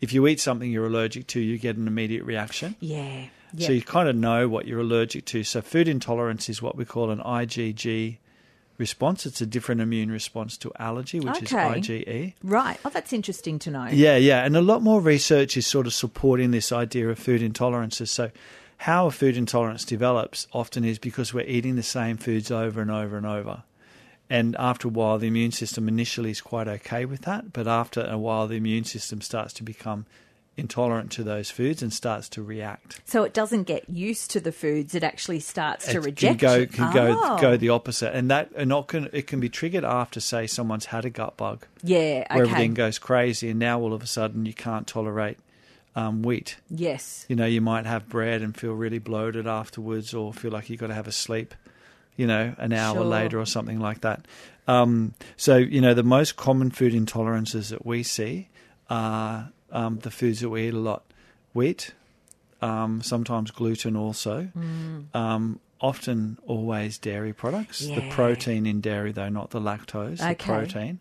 if 0.00 0.12
you 0.12 0.26
eat 0.26 0.40
something 0.40 0.70
you're 0.70 0.86
allergic 0.86 1.26
to, 1.28 1.40
you 1.40 1.58
get 1.58 1.76
an 1.76 1.86
immediate 1.88 2.24
reaction. 2.24 2.76
Yeah. 2.80 3.26
So 3.58 3.72
you 3.72 3.80
kind 3.82 4.08
of 4.08 4.14
know 4.16 4.48
what 4.48 4.66
you're 4.66 4.80
allergic 4.80 5.24
to. 5.26 5.42
So 5.42 5.62
food 5.62 5.88
intolerance 5.88 6.48
is 6.50 6.60
what 6.60 6.76
we 6.76 6.84
call 6.84 7.10
an 7.10 7.18
IgG 7.20 8.18
response. 8.76 9.24
It's 9.24 9.40
a 9.40 9.46
different 9.46 9.80
immune 9.80 10.10
response 10.10 10.56
to 10.58 10.72
allergy, 10.78 11.18
which 11.18 11.42
Okay. 11.42 11.78
is 11.80 11.88
IgE. 11.88 12.34
Right. 12.44 12.78
Oh, 12.84 12.90
that's 12.90 13.12
interesting 13.12 13.58
to 13.60 13.70
know. 13.70 13.86
Yeah, 13.90 14.16
yeah. 14.16 14.44
And 14.44 14.54
a 14.56 14.60
lot 14.60 14.82
more 14.82 15.00
research 15.00 15.56
is 15.56 15.66
sort 15.66 15.86
of 15.86 15.94
supporting 15.94 16.50
this 16.50 16.70
idea 16.72 17.08
of 17.08 17.18
food 17.18 17.40
intolerances. 17.40 18.08
So, 18.08 18.30
how 18.82 19.06
a 19.06 19.10
food 19.10 19.36
intolerance 19.36 19.84
develops 19.84 20.46
often 20.52 20.84
is 20.84 20.98
because 21.00 21.34
we're 21.34 21.46
eating 21.46 21.74
the 21.74 21.82
same 21.82 22.16
foods 22.16 22.50
over 22.52 22.80
and 22.80 22.90
over 22.90 23.16
and 23.16 23.26
over. 23.26 23.64
And 24.30 24.54
after 24.58 24.88
a 24.88 24.90
while, 24.90 25.18
the 25.18 25.26
immune 25.28 25.52
system 25.52 25.88
initially 25.88 26.30
is 26.30 26.40
quite 26.40 26.68
okay 26.68 27.04
with 27.06 27.22
that. 27.22 27.52
But 27.52 27.66
after 27.66 28.02
a 28.02 28.18
while, 28.18 28.46
the 28.46 28.56
immune 28.56 28.84
system 28.84 29.20
starts 29.22 29.52
to 29.54 29.62
become 29.62 30.04
intolerant 30.56 31.12
to 31.12 31.22
those 31.22 31.50
foods 31.50 31.82
and 31.82 31.92
starts 31.92 32.28
to 32.28 32.42
react. 32.42 33.00
So 33.04 33.22
it 33.22 33.32
doesn't 33.32 33.62
get 33.62 33.88
used 33.88 34.30
to 34.32 34.40
the 34.40 34.50
foods; 34.52 34.94
it 34.94 35.04
actually 35.04 35.40
starts 35.40 35.86
to 35.86 35.98
it 35.98 36.04
reject. 36.04 36.40
can 36.40 36.48
go 36.48 36.54
it. 36.60 36.72
can 36.72 36.92
go 36.92 37.16
Oh. 37.16 37.38
go 37.40 37.56
the 37.56 37.68
opposite, 37.70 38.14
and 38.14 38.30
that 38.30 38.50
and 38.56 38.68
not 38.68 38.88
can 38.88 39.08
it 39.12 39.26
can 39.28 39.40
be 39.40 39.48
triggered 39.48 39.84
after 39.84 40.18
say 40.20 40.46
someone's 40.46 40.86
had 40.86 41.04
a 41.04 41.10
gut 41.10 41.36
bug. 41.36 41.64
Yeah. 41.82 42.26
where 42.34 42.42
everything 42.44 42.74
goes 42.74 42.98
crazy, 42.98 43.50
and 43.50 43.58
now 43.60 43.80
all 43.80 43.92
of 43.94 44.02
a 44.02 44.06
sudden 44.06 44.46
you 44.46 44.52
can't 44.54 44.86
tolerate 44.86 45.38
um, 45.96 46.22
wheat. 46.22 46.56
yes. 46.70 47.24
You 47.28 47.36
know, 47.36 47.46
you 47.46 47.60
might 47.60 47.86
have 47.86 48.08
bread 48.08 48.42
and 48.42 48.56
feel 48.56 48.72
really 48.72 48.98
bloated 48.98 49.46
afterwards, 49.46 50.12
or 50.12 50.32
feel 50.34 50.50
like 50.50 50.68
you've 50.70 50.80
got 50.80 50.88
to 50.88 50.94
have 50.94 51.08
a 51.08 51.12
sleep. 51.12 51.54
You 52.18 52.26
know, 52.26 52.54
an 52.58 52.72
hour 52.74 52.96
Sure. 52.96 53.04
later 53.04 53.38
or 53.40 53.46
something 53.46 53.80
like 53.80 54.00
that. 54.02 54.26
Um, 54.66 55.14
so, 55.36 55.56
you 55.56 55.80
know, 55.80 55.94
the 55.94 56.02
most 56.02 56.36
common 56.36 56.70
food 56.70 56.92
intolerances 56.92 57.70
that 57.70 57.86
we 57.86 58.02
see 58.02 58.48
are 58.90 59.50
um, 59.72 60.00
the 60.00 60.10
foods 60.10 60.40
that 60.40 60.50
we 60.50 60.66
eat 60.68 60.74
a 60.74 60.78
lot: 60.78 61.04
wheat, 61.54 61.94
um, 62.60 63.00
sometimes 63.02 63.50
gluten, 63.52 63.96
also. 63.96 64.48
Um, 65.14 65.60
often, 65.80 66.38
always 66.46 66.98
dairy 66.98 67.32
products. 67.32 67.88
The 67.88 68.02
protein 68.02 68.66
in 68.66 68.80
dairy, 68.80 69.12
though, 69.12 69.28
not 69.28 69.50
the 69.50 69.60
lactose. 69.60 70.18
The 70.18 70.34
protein. 70.34 71.00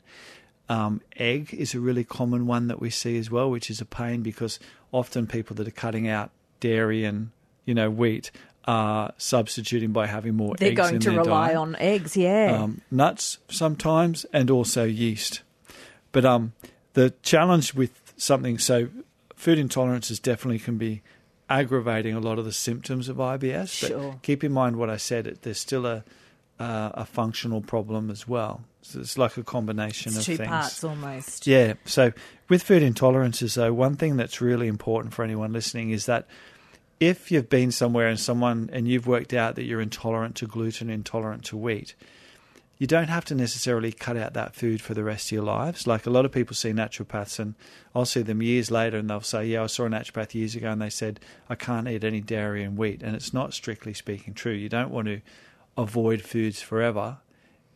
Um, 0.70 1.02
egg 1.16 1.54
is 1.54 1.74
a 1.74 1.80
really 1.80 2.04
common 2.04 2.46
one 2.46 2.68
that 2.68 2.80
we 2.80 2.90
see 2.90 3.18
as 3.18 3.32
well, 3.32 3.50
which 3.50 3.70
is 3.72 3.82
a 3.82 3.86
pain 3.86 4.22
because 4.22 4.60
often 4.92 5.26
people 5.26 5.56
that 5.56 5.68
are 5.68 5.72
cutting 5.72 6.08
out 6.08 6.30
dairy 6.60 7.06
and 7.06 7.32
you 7.66 7.74
know 7.74 7.90
wheat 7.90 8.32
are 8.68 9.14
substituting 9.18 9.94
by 9.94 10.06
having 10.08 10.36
more 10.36 10.52
eggs, 10.52 10.60
They're 10.60 10.74
going 10.74 10.96
in 10.96 11.02
to 11.02 11.12
rely 11.12 11.48
diet. 11.48 11.58
on 11.58 11.76
eggs, 11.78 12.18
yeah. 12.18 12.60
Um, 12.64 12.82
nuts 12.92 13.38
sometimes, 13.48 14.26
and 14.34 14.52
also 14.52 14.84
yeast. 14.84 15.42
But 16.12 16.26
um, 16.26 16.52
the 16.94 17.14
challenge 17.24 17.74
with 17.74 18.14
something 18.18 18.58
so 18.60 18.90
food 19.36 19.58
intolerances 19.58 20.22
definitely 20.22 20.60
can 20.60 20.78
be 20.78 21.02
aggravating 21.50 22.14
a 22.14 22.20
lot 22.20 22.38
of 22.40 22.46
the 22.46 22.52
symptoms 22.52 23.08
of 23.08 23.18
IBS. 23.18 23.82
But 23.82 23.88
Sure. 23.90 24.20
keep 24.22 24.44
in 24.44 24.52
mind 24.52 24.76
what 24.76 24.90
I 24.90 24.98
said. 24.98 25.28
it- 25.28 25.42
There's 25.44 25.60
still 25.60 25.86
a 25.86 26.04
uh, 26.60 26.90
a 26.96 27.06
functional 27.06 27.62
problem 27.62 28.10
as 28.10 28.28
well. 28.28 28.62
So 28.82 29.00
it's 29.00 29.16
like 29.16 29.38
a 29.38 29.44
combination 29.44 30.10
it's 30.10 30.18
of 30.22 30.26
two 30.26 30.38
things. 30.38 30.50
parts 30.50 30.84
almost. 30.84 31.46
Yeah. 31.46 31.76
So 31.86 32.14
with 32.50 32.64
food 32.64 32.82
intolerances, 32.82 33.54
though, 33.56 33.72
one 33.72 33.96
thing 33.96 34.18
that's 34.18 34.42
really 34.42 34.68
important 34.68 35.14
for 35.14 35.24
anyone 35.24 35.54
listening 35.54 35.92
is 35.92 36.08
that 36.08 36.26
if 37.00 37.32
you've 37.32 37.50
been 37.50 37.72
somewhere 37.72 38.08
and 38.08 38.20
someone 38.20 38.70
and 38.74 38.88
you've 38.88 39.08
worked 39.08 39.34
out 39.34 39.56
that 39.56 39.64
you're 39.64 39.82
intolerant 39.82 40.36
to 40.36 40.48
gluten, 40.48 40.90
intolerant 40.90 41.46
to 41.46 41.58
wheat, 41.58 41.96
you 42.78 42.86
don't 42.86 43.08
have 43.08 43.26
to 43.26 43.36
necessarily 43.36 43.92
cut 43.92 44.18
out 44.18 44.34
that 44.34 44.56
food 44.56 44.82
for 44.82 44.94
the 44.94 45.04
rest 45.04 45.28
of 45.28 45.32
your 45.32 45.44
lives. 45.44 45.88
Like 45.88 46.06
a 46.06 46.12
lot 46.12 46.26
of 46.26 46.32
people 46.32 46.56
see 46.56 46.72
naturopaths, 46.72 47.40
and 47.40 47.56
I'll 47.96 48.06
see 48.06 48.22
them 48.22 48.42
years 48.42 48.70
later, 48.70 48.98
and 48.98 49.10
they'll 49.10 49.22
say, 49.22 49.48
"Yeah, 49.48 49.64
I 49.64 49.68
saw 49.68 49.86
a 49.86 49.90
naturopath 49.90 50.36
years 50.36 50.56
ago, 50.56 50.72
and 50.72 50.82
they 50.82 50.90
said 50.90 51.20
I 51.50 51.56
can't 51.56 51.88
eat 51.88 52.04
any 52.04 52.22
dairy 52.22 52.64
and 52.64 52.78
wheat," 52.78 53.02
and 53.02 53.16
it's 53.16 53.34
not 53.34 53.54
strictly 53.54 53.94
speaking 53.94 54.34
true. 54.34 54.54
You 54.54 54.70
don't 54.70 54.92
want 54.92 55.08
to 55.08 55.22
avoid 55.76 56.22
foods 56.22 56.62
forever 56.62 57.18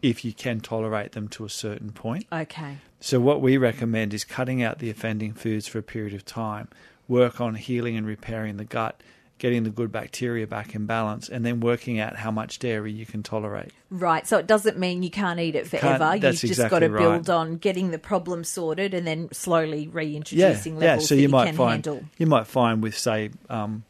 if 0.01 0.25
you 0.25 0.33
can 0.33 0.59
tolerate 0.59 1.11
them 1.11 1.27
to 1.29 1.45
a 1.45 1.49
certain 1.49 1.91
point. 1.91 2.25
Okay. 2.31 2.77
So, 2.99 3.19
what 3.19 3.41
we 3.41 3.57
recommend 3.57 4.13
is 4.13 4.23
cutting 4.23 4.61
out 4.61 4.79
the 4.79 4.89
offending 4.89 5.33
foods 5.33 5.67
for 5.67 5.79
a 5.79 5.83
period 5.83 6.13
of 6.13 6.25
time, 6.25 6.67
work 7.11 7.41
on 7.41 7.55
healing 7.55 7.97
and 7.97 8.07
repairing 8.07 8.55
the 8.55 8.63
gut, 8.63 9.01
getting 9.37 9.63
the 9.63 9.69
good 9.69 9.91
bacteria 9.91 10.47
back 10.47 10.73
in 10.73 10.85
balance, 10.85 11.27
and 11.27 11.45
then 11.45 11.59
working 11.59 11.99
out 11.99 12.15
how 12.15 12.31
much 12.31 12.57
dairy 12.57 12.91
you 12.91 13.05
can 13.05 13.21
tolerate. 13.21 13.71
Right. 13.89 14.25
So 14.25 14.37
it 14.37 14.47
doesn't 14.47 14.79
mean 14.79 15.03
you 15.03 15.09
can't 15.11 15.39
eat 15.39 15.55
it 15.55 15.67
forever. 15.67 16.13
You've 16.15 16.21
just 16.21 16.43
exactly 16.45 16.79
got 16.79 16.87
to 16.87 16.97
build 16.97 17.27
right. 17.27 17.35
on 17.35 17.57
getting 17.57 17.91
the 17.91 17.99
problem 17.99 18.43
sorted 18.45 18.93
and 18.93 19.05
then 19.05 19.29
slowly 19.33 19.83
Yeah, 19.83 19.89
reintroducing 19.91 20.75
yeah. 20.75 20.79
levels 20.79 21.09
So 21.09 21.15
that 21.15 21.21
you 21.21 21.27
you, 21.27 21.29
might 21.29 21.45
can 21.47 21.55
find 21.55 21.85
handle. 21.85 22.03
you 22.17 22.27
might 22.27 22.47
find 22.47 22.81
with 22.81 22.97
say 22.97 23.31
um, 23.49 23.83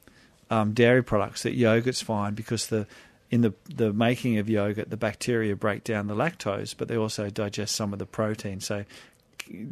um, 0.50 0.74
dairy 0.74 1.04
products 1.04 1.44
that 1.44 1.54
yogurt's 1.54 2.01
fine 2.01 2.34
because 2.34 2.68
the 2.68 2.88
in 3.30 3.42
the 3.42 3.54
the 3.74 3.94
making 3.94 4.40
of 4.40 4.50
yogurt 4.50 4.90
the 4.90 4.98
bacteria 4.98 5.56
break 5.56 5.84
down 5.84 6.08
the 6.08 6.16
lactose, 6.16 6.75
but 6.78 6.88
they 6.88 6.98
also 6.98 7.30
digest 7.30 7.75
some 7.75 7.94
of 7.94 8.00
the 8.00 8.06
protein. 8.06 8.60
So 8.60 8.84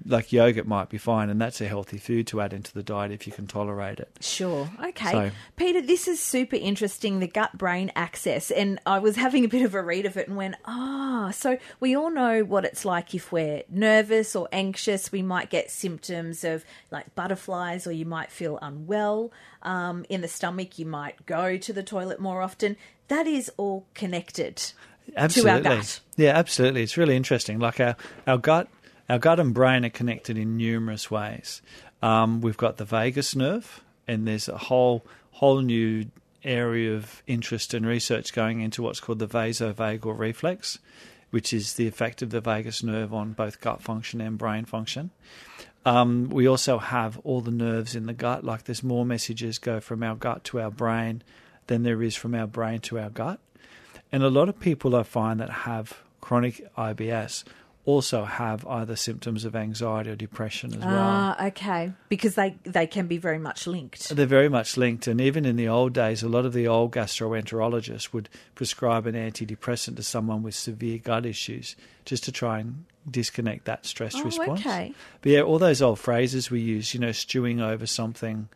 like 0.05 0.31
yogurt 0.31 0.67
might 0.67 0.89
be 0.89 0.97
fine, 0.97 1.29
and 1.29 1.39
that's 1.39 1.61
a 1.61 1.67
healthy 1.67 1.97
food 1.97 2.27
to 2.27 2.41
add 2.41 2.53
into 2.53 2.73
the 2.73 2.83
diet 2.83 3.11
if 3.11 3.25
you 3.27 3.33
can 3.33 3.47
tolerate 3.47 3.99
it. 3.99 4.09
Sure. 4.21 4.69
Okay. 4.83 5.11
So- 5.11 5.31
Peter, 5.55 5.81
this 5.81 6.07
is 6.07 6.19
super 6.19 6.55
interesting 6.55 7.19
the 7.19 7.27
gut 7.27 7.57
brain 7.57 7.91
axis. 7.95 8.51
And 8.51 8.79
I 8.85 8.99
was 8.99 9.15
having 9.15 9.45
a 9.45 9.47
bit 9.47 9.63
of 9.63 9.75
a 9.75 9.81
read 9.81 10.05
of 10.05 10.17
it 10.17 10.27
and 10.27 10.37
went, 10.37 10.55
ah, 10.65 11.31
so 11.31 11.57
we 11.79 11.95
all 11.95 12.09
know 12.09 12.43
what 12.43 12.65
it's 12.65 12.85
like 12.85 13.13
if 13.13 13.31
we're 13.31 13.63
nervous 13.69 14.35
or 14.35 14.47
anxious. 14.51 15.11
We 15.11 15.21
might 15.21 15.49
get 15.49 15.71
symptoms 15.71 16.43
of 16.43 16.65
like 16.91 17.13
butterflies 17.15 17.85
or 17.87 17.91
you 17.91 18.05
might 18.05 18.31
feel 18.31 18.59
unwell. 18.61 19.31
Um, 19.61 20.05
in 20.09 20.21
the 20.21 20.27
stomach, 20.27 20.79
you 20.79 20.85
might 20.85 21.25
go 21.25 21.57
to 21.57 21.73
the 21.73 21.83
toilet 21.83 22.19
more 22.19 22.41
often. 22.41 22.77
That 23.09 23.27
is 23.27 23.51
all 23.57 23.85
connected. 23.93 24.61
absolutely. 25.17 25.61
gut. 25.63 25.99
Yeah, 26.15 26.31
absolutely. 26.37 26.83
It's 26.83 26.97
really 26.97 27.15
interesting. 27.15 27.59
Like 27.59 27.79
our, 27.79 27.95
our 28.27 28.37
gut, 28.37 28.67
our 29.09 29.19
gut 29.19 29.39
and 29.39 29.53
brain 29.53 29.83
are 29.83 29.89
connected 29.89 30.37
in 30.37 30.55
numerous 30.55 31.09
ways. 31.09 31.61
Um, 32.01 32.41
we've 32.41 32.57
got 32.57 32.77
the 32.77 32.85
vagus 32.85 33.35
nerve, 33.35 33.83
and 34.07 34.27
there's 34.27 34.47
a 34.47 34.57
whole 34.57 35.05
whole 35.31 35.61
new 35.61 36.05
area 36.43 36.95
of 36.95 37.21
interest 37.27 37.73
and 37.73 37.85
research 37.85 38.33
going 38.33 38.61
into 38.61 38.81
what's 38.81 38.99
called 38.99 39.19
the 39.19 39.27
vasovagal 39.27 40.17
reflex, 40.17 40.79
which 41.31 41.53
is 41.53 41.73
the 41.73 41.87
effect 41.87 42.21
of 42.21 42.29
the 42.29 42.41
vagus 42.41 42.83
nerve 42.83 43.13
on 43.13 43.33
both 43.33 43.61
gut 43.61 43.81
function 43.81 44.21
and 44.21 44.37
brain 44.37 44.65
function. 44.65 45.09
Um, 45.85 46.29
we 46.29 46.47
also 46.47 46.77
have 46.77 47.17
all 47.23 47.41
the 47.41 47.51
nerves 47.51 47.95
in 47.95 48.05
the 48.05 48.13
gut. 48.13 48.43
Like 48.43 48.63
there's 48.65 48.83
more 48.83 49.05
messages 49.05 49.57
go 49.57 49.79
from 49.79 50.03
our 50.03 50.15
gut 50.15 50.43
to 50.45 50.59
our 50.59 50.71
brain 50.71 51.23
than 51.67 51.83
there 51.83 52.03
is 52.03 52.15
from 52.15 52.35
our 52.35 52.47
brain 52.47 52.79
to 52.81 52.99
our 52.99 53.09
gut. 53.09 53.39
And 54.11 54.23
a 54.23 54.29
lot 54.29 54.49
of 54.49 54.59
people 54.59 54.95
I 54.95 55.03
find 55.03 55.39
that 55.39 55.49
have 55.49 55.99
chronic 56.19 56.67
IBS 56.75 57.43
also 57.85 58.23
have 58.25 58.67
either 58.67 58.95
symptoms 58.95 59.45
of 59.45 59.55
anxiety 59.55 60.09
or 60.11 60.15
depression 60.15 60.73
as 60.73 60.79
well. 60.79 60.87
Ah, 60.91 61.45
okay. 61.47 61.91
Because 62.09 62.35
they, 62.35 62.55
they 62.63 62.85
can 62.85 63.07
be 63.07 63.17
very 63.17 63.39
much 63.39 63.65
linked. 63.65 64.09
They're 64.09 64.25
very 64.27 64.49
much 64.49 64.77
linked, 64.77 65.07
and 65.07 65.19
even 65.19 65.45
in 65.45 65.55
the 65.55 65.67
old 65.67 65.93
days, 65.93 66.21
a 66.21 66.29
lot 66.29 66.45
of 66.45 66.53
the 66.53 66.67
old 66.67 66.91
gastroenterologists 66.91 68.13
would 68.13 68.29
prescribe 68.55 69.05
an 69.07 69.15
antidepressant 69.15 69.95
to 69.95 70.03
someone 70.03 70.43
with 70.43 70.55
severe 70.55 70.99
gut 70.99 71.25
issues 71.25 71.75
just 72.05 72.23
to 72.25 72.31
try 72.31 72.59
and 72.59 72.85
disconnect 73.09 73.65
that 73.65 73.85
stress 73.85 74.13
Oh, 74.15 74.23
response. 74.23 74.59
okay. 74.59 74.93
But 75.21 75.31
yeah, 75.31 75.41
all 75.41 75.57
those 75.57 75.81
old 75.81 75.99
phrases 75.99 76.51
we 76.51 76.59
use, 76.59 76.93
you 76.93 76.99
know, 76.99 77.11
stewing 77.11 77.59
over 77.61 77.87
something, 77.87 78.49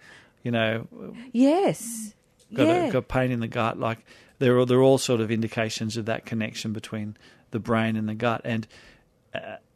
you 0.43 0.51
know, 0.51 0.87
Yes. 1.31 2.13
got, 2.53 2.67
yeah. 2.67 2.85
a, 2.85 2.91
got 2.91 3.07
pain 3.07 3.31
in 3.31 3.39
the 3.39 3.47
gut. 3.47 3.79
Like 3.79 4.05
they're 4.39 4.59
all, 4.59 4.65
they're 4.65 4.81
all 4.81 4.97
sort 4.97 5.21
of 5.21 5.31
indications 5.31 5.97
of 5.97 6.05
that 6.05 6.25
connection 6.25 6.73
between 6.73 7.17
the 7.51 7.59
brain 7.59 7.95
and 7.95 8.07
the 8.07 8.13
gut. 8.15 8.41
And 8.43 8.67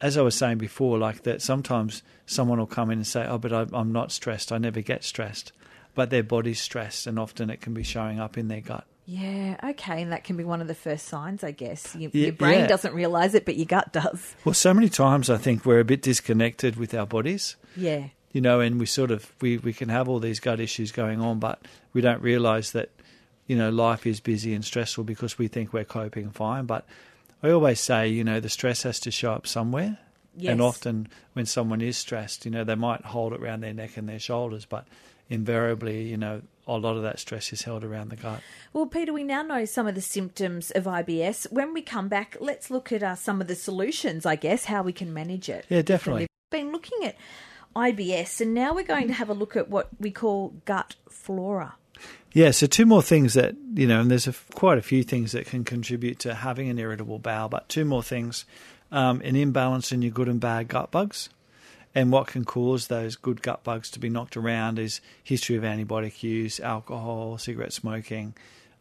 as 0.02 0.18
I 0.18 0.22
was 0.22 0.36
saying 0.36 0.58
before, 0.58 0.98
like 0.98 1.24
that 1.24 1.42
sometimes 1.42 2.04
someone 2.26 2.60
will 2.60 2.68
come 2.68 2.92
in 2.92 3.00
and 3.00 3.08
say, 3.08 3.26
"Oh, 3.28 3.38
but 3.38 3.54
I, 3.54 3.66
I'm 3.74 3.92
not 3.92 4.12
stressed. 4.12 4.52
I 4.52 4.58
never 4.58 4.82
get 4.82 5.04
stressed," 5.04 5.52
but 5.96 6.10
their 6.10 6.24
body's 6.24 6.62
stressed, 6.62 7.08
and 7.08 7.18
often 7.18 7.50
it 7.50 7.62
can 7.62 7.74
be 7.74 7.84
showing 7.84 8.20
up 8.20 8.38
in 8.38 8.48
their 8.48 8.62
gut. 8.62 8.86
Yeah, 9.06 9.56
okay, 9.64 10.02
and 10.02 10.12
that 10.12 10.26
can 10.26 10.36
be 10.36 10.44
one 10.44 10.60
of 10.60 10.68
the 10.68 10.76
first 10.76 11.08
signs, 11.08 11.42
I 11.42 11.52
guess. 11.52 11.96
Your, 11.96 12.12
Yeah, 12.14 12.24
your 12.26 12.34
brain 12.34 12.60
yeah. 12.60 12.68
doesn't 12.68 12.94
realize 12.94 13.34
it, 13.36 13.46
but 13.46 13.56
your 13.56 13.66
gut 13.66 13.94
does. 13.94 14.36
Well, 14.44 14.54
so 14.54 14.74
many 14.74 14.90
times 14.90 15.30
I 15.30 15.38
think 15.38 15.66
we're 15.66 15.80
a 15.80 15.86
bit 15.86 16.02
disconnected 16.02 16.76
with 16.76 16.94
our 16.94 17.06
bodies. 17.06 17.56
Yeah, 17.76 18.08
you 18.34 18.42
know, 18.42 18.60
and 18.60 18.80
we 18.80 18.86
sort 18.86 19.10
of 19.12 19.34
we, 19.42 19.58
we 19.58 19.74
can 19.74 19.90
have 19.90 20.08
all 20.10 20.20
these 20.20 20.40
gut 20.40 20.60
issues 20.60 20.92
going 20.92 21.22
on, 21.22 21.40
but 21.40 21.62
we 21.94 22.02
don't 22.02 22.22
realise 22.22 22.72
that 22.72 22.90
you 23.48 23.56
know 23.56 23.70
life 23.70 24.06
is 24.06 24.20
busy 24.20 24.54
and 24.54 24.64
stressful 24.64 25.06
because 25.06 25.38
we 25.40 25.48
think 25.48 25.72
we're 25.74 25.86
coping 25.86 26.30
fine. 26.30 26.66
But 26.66 26.86
I 27.44 27.52
always 27.52 27.80
say, 27.80 28.08
you 28.08 28.24
know, 28.24 28.40
the 28.40 28.50
stress 28.50 28.84
has 28.84 29.00
to 29.02 29.12
show 29.12 29.32
up 29.32 29.46
somewhere, 29.46 30.00
yes. 30.36 30.52
and 30.52 30.62
often 30.62 31.08
when 31.34 31.46
someone 31.46 31.82
is 31.82 31.98
stressed, 31.98 32.46
you 32.46 32.52
know, 32.52 32.64
they 32.64 32.76
might 32.76 33.06
hold 33.06 33.34
it 33.34 33.42
around 33.42 33.62
their 33.62 33.74
neck 33.74 33.98
and 33.98 34.10
their 34.10 34.20
shoulders, 34.20 34.66
but 34.66 34.88
invariably, 35.30 36.04
you 36.04 36.18
know, 36.18 36.42
a 36.68 36.78
lot 36.78 36.98
of 36.98 37.04
that 37.04 37.20
stress 37.20 37.54
is 37.54 37.62
held 37.62 37.84
around 37.84 38.10
the 38.10 38.16
gut. 38.16 38.42
Well, 38.74 38.88
Peter, 38.88 39.14
we 39.14 39.24
now 39.24 39.42
know 39.42 39.66
some 39.66 39.88
of 39.88 39.96
the 39.96 40.02
symptoms 40.02 40.72
of 40.72 40.84
IBS. 40.84 41.52
When 41.52 41.74
we 41.74 41.82
come 41.82 42.08
back, 42.10 42.38
let's 42.40 42.70
look 42.70 42.92
at 42.92 43.04
uh, 43.04 43.16
some 43.16 43.40
of 43.40 43.48
the 43.48 43.56
solutions, 43.56 44.26
I 44.26 44.36
guess, 44.36 44.66
how 44.66 44.84
we 44.84 44.94
can 44.94 45.14
manage 45.14 45.50
it. 45.50 45.66
Yeah, 45.70 45.82
definitely. 45.82 46.28
We've 46.52 46.62
been 46.62 46.72
looking 46.72 47.06
at 47.06 47.16
IBS, 47.76 48.42
and 48.42 48.54
now 48.54 48.74
we're 48.74 48.84
going 48.84 49.08
to 49.08 49.14
have 49.14 49.30
a 49.30 49.34
look 49.34 49.56
at 49.56 49.70
what 49.70 49.90
we 50.00 50.12
call 50.12 50.56
gut 50.66 50.96
flora. 51.10 51.76
Yeah, 52.38 52.52
so 52.52 52.68
two 52.68 52.86
more 52.86 53.02
things 53.02 53.34
that, 53.34 53.56
you 53.74 53.88
know, 53.88 54.00
and 54.00 54.12
there's 54.12 54.28
a, 54.28 54.34
quite 54.54 54.78
a 54.78 54.84
few 54.84 55.02
things 55.02 55.32
that 55.32 55.48
can 55.48 55.64
contribute 55.64 56.20
to 56.20 56.36
having 56.36 56.70
an 56.70 56.78
irritable 56.78 57.18
bowel, 57.18 57.50
but 57.50 57.68
two 57.68 57.84
more 57.84 58.04
things. 58.04 58.46
Um, 58.92 59.22
an 59.22 59.36
imbalance 59.36 59.92
in 59.92 60.04
your 60.04 60.12
good 60.12 60.28
and 60.28 60.40
bad 60.40 60.68
gut 60.68 60.92
bugs. 60.92 61.30
And 61.96 62.12
what 62.12 62.28
can 62.28 62.46
cause 62.46 62.90
those 62.90 63.16
good 63.16 63.42
gut 63.42 63.64
bugs 63.64 63.90
to 63.90 64.00
be 64.00 64.08
knocked 64.08 64.38
around 64.38 64.78
is 64.78 65.02
history 65.24 65.56
of 65.56 65.64
antibiotic 65.64 66.22
use, 66.22 66.60
alcohol, 66.60 67.40
cigarette 67.40 67.74
smoking, 67.74 68.36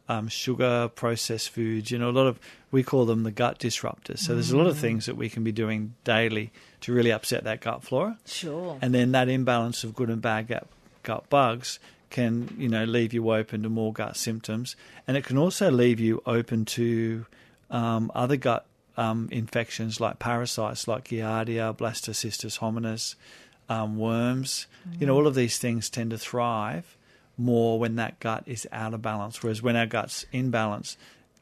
um, 0.07 0.27
sugar, 0.27 0.91
processed 0.93 1.49
foods. 1.49 1.89
You 1.89 1.97
know, 1.97 2.11
a 2.11 2.11
lot 2.11 2.27
of, 2.27 2.39
we 2.69 2.83
call 2.83 3.05
them 3.07 3.23
the 3.23 3.31
gut 3.31 3.57
disruptors. 3.57 4.19
So 4.19 4.35
there's 4.35 4.51
a 4.51 4.57
lot 4.57 4.67
of 4.67 4.77
things 4.77 5.07
that 5.07 5.17
we 5.17 5.29
can 5.29 5.43
be 5.43 5.51
doing 5.51 5.95
daily 6.03 6.51
to 6.81 6.93
really 6.93 7.11
upset 7.11 7.43
that 7.45 7.61
gut 7.61 7.83
flora 7.83 8.19
Sure. 8.23 8.77
and 8.83 8.93
then 8.93 9.13
that 9.13 9.29
imbalance 9.29 9.83
of 9.83 9.95
good 9.95 10.11
and 10.11 10.21
bad 10.21 10.47
gut, 10.47 10.67
gut 11.01 11.27
bugs 11.31 11.79
can 12.09 12.55
you 12.57 12.69
know 12.69 12.83
leave 12.83 13.13
you 13.13 13.31
open 13.31 13.63
to 13.63 13.69
more 13.69 13.93
gut 13.93 14.17
symptoms, 14.17 14.75
and 15.07 15.17
it 15.17 15.23
can 15.23 15.37
also 15.37 15.69
leave 15.71 15.99
you 15.99 16.21
open 16.25 16.65
to 16.65 17.25
um, 17.69 18.11
other 18.15 18.37
gut 18.37 18.65
um, 18.97 19.29
infections 19.31 19.99
like 19.99 20.19
parasites 20.19 20.87
like 20.87 21.05
Giardia, 21.05 21.75
Blastocystis 21.75 22.59
hominis, 22.59 23.15
um, 23.69 23.97
worms. 23.97 24.67
You 24.99 25.07
know, 25.07 25.15
all 25.15 25.27
of 25.27 25.35
these 25.35 25.57
things 25.57 25.89
tend 25.89 26.11
to 26.11 26.17
thrive 26.17 26.97
more 27.37 27.79
when 27.79 27.95
that 27.95 28.19
gut 28.19 28.43
is 28.45 28.67
out 28.71 28.93
of 28.93 29.01
balance, 29.01 29.43
whereas 29.43 29.61
when 29.61 29.75
our 29.75 29.85
gut's 29.85 30.25
in 30.31 30.49
balance. 30.49 30.97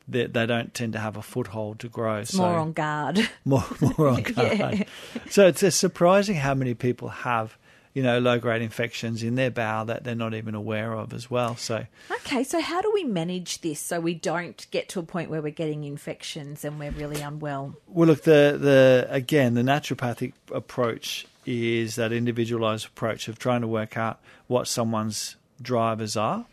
They, 0.07 0.27
they 0.27 0.45
don't 0.45 0.71
tend 0.71 0.93
to 0.93 0.99
have 0.99 1.17
a 1.17 1.23
foothold 1.23 1.79
to 1.79 1.89
grow. 1.89 2.17
It's 2.17 2.35
more 2.35 2.59
on 2.59 2.73
guard. 2.73 3.27
more 3.43 3.63
more 3.81 4.09
on 4.09 4.21
guard. 4.21 4.59
Yeah. 4.59 4.83
So 5.31 5.47
it's, 5.47 5.63
it's 5.63 5.75
surprising 5.75 6.35
how 6.35 6.53
many 6.53 6.75
people 6.75 7.09
have 7.09 7.57
you 7.95 8.03
know, 8.03 8.19
low 8.19 8.37
grade 8.37 8.61
infections 8.61 9.23
in 9.23 9.33
their 9.35 9.49
bowel 9.49 9.85
that 9.85 10.03
they're 10.03 10.13
not 10.13 10.33
even 10.35 10.53
aware 10.53 10.93
of 10.93 11.13
as 11.13 11.31
well. 11.31 11.55
So, 11.55 11.85
Okay, 12.11 12.43
so 12.43 12.59
how 12.61 12.81
do 12.81 12.91
we 12.93 13.03
manage 13.05 13.61
this 13.61 13.79
so 13.79 13.99
we 13.99 14.13
don't 14.13 14.67
get 14.69 14.89
to 14.89 14.99
a 14.99 15.03
point 15.03 15.29
where 15.31 15.41
we're 15.41 15.51
getting 15.51 15.85
infections 15.85 16.63
and 16.65 16.77
we're 16.77 16.91
really 16.91 17.21
unwell? 17.21 17.75
well, 17.87 18.07
look, 18.07 18.23
the 18.23 18.57
the 18.61 19.07
again, 19.09 19.53
the 19.55 19.61
naturopathic 19.63 20.33
approach 20.53 21.25
is 21.45 21.95
that 21.95 22.11
individualized 22.11 22.85
approach 22.85 23.27
of 23.27 23.39
trying 23.39 23.61
to 23.61 23.67
work 23.67 23.95
out 23.97 24.19
what 24.47 24.67
someone's 24.67 25.37
drivers 25.61 26.17
are. 26.17 26.45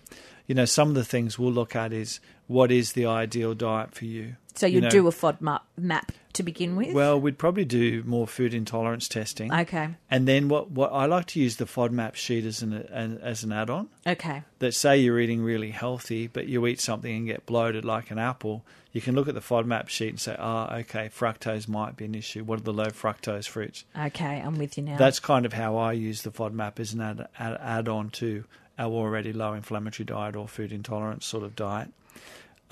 You 0.46 0.54
know, 0.54 0.64
some 0.64 0.88
of 0.90 0.94
the 0.94 1.04
things 1.04 1.38
we'll 1.38 1.52
look 1.52 1.74
at 1.74 1.92
is 1.92 2.20
what 2.46 2.70
is 2.70 2.92
the 2.92 3.06
ideal 3.06 3.54
diet 3.54 3.94
for 3.94 4.04
you. 4.04 4.36
So 4.54 4.66
you, 4.66 4.74
You 4.76 4.80
know- 4.82 4.90
do 4.90 5.06
a 5.08 5.10
FODMAP 5.12 5.60
map 5.78 6.12
to 6.34 6.42
begin 6.42 6.76
with? 6.76 6.94
Well, 6.94 7.20
we'd 7.20 7.38
probably 7.38 7.64
do 7.64 8.02
more 8.04 8.26
food 8.26 8.52
intolerance 8.54 9.08
testing. 9.08 9.52
okay, 9.52 9.90
And 10.10 10.26
then 10.28 10.48
what, 10.48 10.70
what 10.70 10.92
I 10.92 11.06
like 11.06 11.26
to 11.28 11.40
use 11.40 11.56
the 11.56 11.64
FODMAP 11.66 12.14
sheet 12.14 12.44
as 12.44 12.62
an, 12.62 12.72
an 12.72 13.18
as 13.22 13.44
an 13.44 13.52
add-on. 13.52 13.88
okay, 14.06 14.42
That 14.58 14.74
say 14.74 14.98
you're 14.98 15.18
eating 15.20 15.42
really 15.42 15.70
healthy, 15.70 16.26
but 16.26 16.48
you 16.48 16.66
eat 16.66 16.80
something 16.80 17.14
and 17.14 17.26
get 17.26 17.46
bloated 17.46 17.84
like 17.84 18.10
an 18.10 18.18
apple. 18.18 18.64
You 18.92 19.00
can 19.00 19.14
look 19.14 19.26
at 19.28 19.34
the 19.34 19.40
FODMAP 19.40 19.88
sheet 19.88 20.10
and 20.10 20.20
say, 20.20 20.36
"Ah, 20.38 20.74
okay, 20.76 21.08
fructose 21.08 21.66
might 21.66 21.96
be 21.96 22.04
an 22.04 22.14
issue. 22.14 22.44
What 22.44 22.60
are 22.60 22.62
the 22.62 22.74
low 22.74 22.86
fructose 22.88 23.48
fruits?" 23.48 23.84
okay, 23.98 24.42
I'm 24.44 24.58
with 24.58 24.76
you 24.76 24.84
now. 24.84 24.98
That's 24.98 25.18
kind 25.18 25.46
of 25.46 25.54
how 25.54 25.76
I 25.78 25.92
use 25.92 26.22
the 26.22 26.30
FODMAP 26.30 26.78
as 26.78 26.92
an 26.92 27.00
add, 27.00 27.26
add, 27.38 27.58
add-on 27.60 28.10
to 28.10 28.44
our 28.78 28.90
already 28.92 29.32
low 29.32 29.54
inflammatory 29.54 30.04
diet 30.04 30.36
or 30.36 30.46
food 30.46 30.72
intolerance 30.72 31.24
sort 31.24 31.42
of 31.44 31.56
diet. 31.56 31.88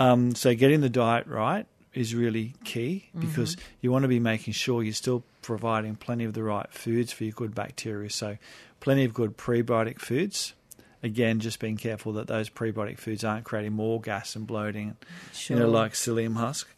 Um, 0.01 0.35
so 0.35 0.55
getting 0.55 0.81
the 0.81 0.89
diet 0.89 1.27
right 1.27 1.67
is 1.93 2.15
really 2.15 2.55
key 2.65 3.11
because 3.19 3.57
you 3.81 3.93
want 3.93 4.05
to 4.05 4.09
be 4.09 4.21
making 4.21 4.55
sure 4.55 4.83
you're 4.83 4.95
still 4.95 5.23
providing 5.43 5.97
plenty 5.97 6.25
of 6.25 6.33
the 6.33 6.43
right 6.43 6.73
foods 6.73 7.13
for 7.13 7.25
your 7.25 7.33
good 7.33 7.55
bacteria. 7.55 8.09
So 8.11 8.39
plenty 8.81 9.05
of 9.05 9.13
good 9.13 9.37
prebiotic 9.37 10.01
foods. 10.01 10.55
Again, 11.03 11.41
just 11.41 11.61
being 11.61 11.77
careful 11.77 12.15
that 12.15 12.27
those 12.27 12.49
prebiotic 12.49 12.99
foods 12.99 13.25
aren't 13.25 13.45
creating 13.45 13.73
more 13.73 14.01
gas 14.01 14.37
and 14.37 14.47
bloating 14.47 14.97
sure. 15.33 15.57
you 15.57 15.63
know, 15.63 15.69
like 15.69 15.93
psyllium 15.93 16.37
husk. 16.37 16.69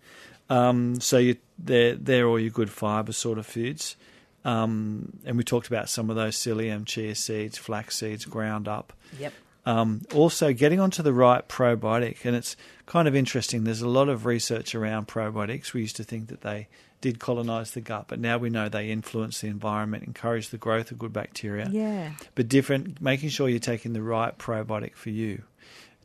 Um, 0.48 1.00
so 1.00 1.18
you, 1.18 1.36
they're 1.58 1.94
they're 1.94 2.26
all 2.26 2.38
your 2.38 2.50
good 2.50 2.70
fiber 2.70 3.12
sort 3.12 3.38
of 3.38 3.46
foods. 3.46 3.96
Um, 4.44 5.12
and 5.24 5.36
we 5.36 5.44
talked 5.44 5.68
about 5.68 5.88
some 5.88 6.10
of 6.10 6.16
those 6.16 6.36
psyllium, 6.36 6.84
chia 6.84 7.14
seeds, 7.14 7.58
flax 7.58 7.98
seeds, 7.98 8.24
ground 8.24 8.66
up. 8.66 8.92
Yep. 9.18 9.32
Um, 9.64 10.02
also, 10.12 10.52
getting 10.52 10.80
onto 10.80 11.02
the 11.02 11.12
right 11.12 11.46
probiotic, 11.48 12.24
and 12.24 12.34
it's 12.34 12.56
kind 12.86 13.06
of 13.06 13.14
interesting. 13.14 13.64
There's 13.64 13.82
a 13.82 13.88
lot 13.88 14.08
of 14.08 14.26
research 14.26 14.74
around 14.74 15.06
probiotics. 15.08 15.72
We 15.72 15.82
used 15.82 15.96
to 15.96 16.04
think 16.04 16.28
that 16.28 16.40
they 16.40 16.68
did 17.00 17.18
colonize 17.20 17.70
the 17.72 17.80
gut, 17.80 18.06
but 18.08 18.18
now 18.20 18.38
we 18.38 18.50
know 18.50 18.68
they 18.68 18.90
influence 18.90 19.40
the 19.40 19.46
environment, 19.48 20.04
encourage 20.04 20.48
the 20.50 20.58
growth 20.58 20.90
of 20.92 20.98
good 20.98 21.12
bacteria 21.12 21.68
Yeah. 21.70 22.12
but 22.36 22.48
different 22.48 23.00
making 23.00 23.30
sure 23.30 23.48
you're 23.48 23.58
taking 23.58 23.92
the 23.92 24.02
right 24.02 24.36
probiotic 24.38 24.94
for 24.94 25.10
you 25.10 25.42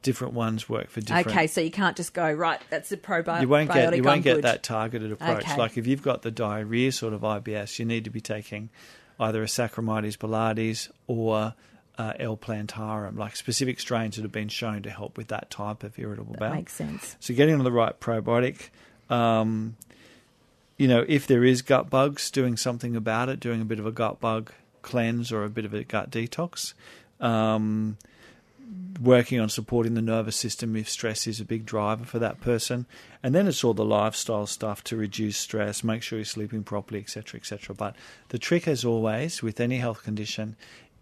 different 0.04 0.34
ones 0.34 0.68
work 0.70 0.90
for 0.90 1.02
different 1.02 1.28
Okay, 1.28 1.46
so 1.48 1.60
you 1.62 1.70
can't 1.72 1.96
just 1.98 2.14
go 2.14 2.32
right. 2.32 2.60
That's 2.70 2.90
the 2.90 2.98
probiotic. 2.98 3.42
you 3.42 3.48
won't 3.48 3.72
get 3.72 3.92
you 3.94 4.00
I'm 4.00 4.06
won't 4.06 4.24
get 4.24 4.36
good. 4.36 4.44
that 4.46 4.64
targeted 4.64 5.12
approach 5.12 5.44
Okay. 5.44 5.58
like 5.58 5.78
if 5.78 5.86
you've 5.86 6.02
got 6.04 6.22
the 6.24 6.32
diarrhea 6.32 6.92
sort 6.92 7.14
of 7.14 7.22
IBS 7.22 7.78
you 7.78 7.86
need 7.86 8.04
to 8.06 8.10
be 8.10 8.22
taking 8.22 8.70
either 9.20 9.42
a 9.44 9.48
Saccharomyces 9.48 10.18
boulardii 10.18 10.90
or 11.08 11.54
uh, 11.98 12.14
L 12.20 12.38
plantarum 12.38 13.18
like 13.18 13.36
specific 13.36 13.80
strains 13.80 14.16
that 14.16 14.22
have 14.22 14.32
been 14.32 14.50
shown 14.50 14.84
to 14.84 14.90
help 14.90 15.18
with 15.18 15.28
that 15.30 15.50
type 15.50 15.84
of 15.84 15.98
irritable 15.98 16.34
That 16.34 16.40
bowel 16.40 16.56
makes 16.56 16.74
sense. 16.74 17.16
so 17.20 17.34
getting 17.34 17.56
on 17.56 17.64
the 17.64 17.72
right 17.72 18.00
probiotic, 18.00 18.70
um, 19.10 19.76
you 20.78 20.88
know, 20.88 21.04
if 21.08 21.26
there 21.28 21.44
is 21.44 21.62
gut 21.62 21.90
bugs, 21.90 22.30
doing 22.30 22.56
something 22.56 22.96
about 22.96 23.30
it, 23.30 23.40
doing 23.40 23.62
a 23.62 23.66
bit 23.66 23.80
of 23.80 23.86
a 23.86 23.92
gut 23.92 24.20
bug 24.20 24.52
cleanse 24.84 25.32
or 25.32 25.44
a 25.44 25.50
bit 25.50 25.66
of 25.66 25.74
a 25.74 25.84
gut 25.84 26.12
detox, 26.12 26.74
um, 27.20 27.98
working 29.02 29.40
on 29.40 29.50
supporting 29.50 29.94
the 29.94 30.02
nervous 30.02 30.36
system 30.36 30.76
if 30.76 30.90
stress 30.90 31.28
is 31.28 31.40
a 31.40 31.46
big 31.46 31.66
driver 31.66 32.06
for 32.06 32.20
that 32.20 32.42
person, 32.42 32.86
and 33.24 33.34
then 33.34 33.48
it's 33.48 33.64
all 33.64 33.74
the 33.74 33.86
lifestyle 33.86 34.46
stuff 34.46 34.84
to 34.84 34.96
reduce 34.96 35.38
stress, 35.38 35.84
make 35.84 36.04
sure 36.04 36.20
you're 36.20 36.26
sleeping 36.26 36.64
properly, 36.64 37.00
etc., 37.00 37.40
etc. 37.40 37.76
But 37.76 37.96
the 38.30 38.40
trick, 38.40 38.68
as 38.68 38.86
always, 38.86 39.42
with 39.42 39.60
any 39.60 39.78
health 39.78 40.04
condition, 40.04 40.56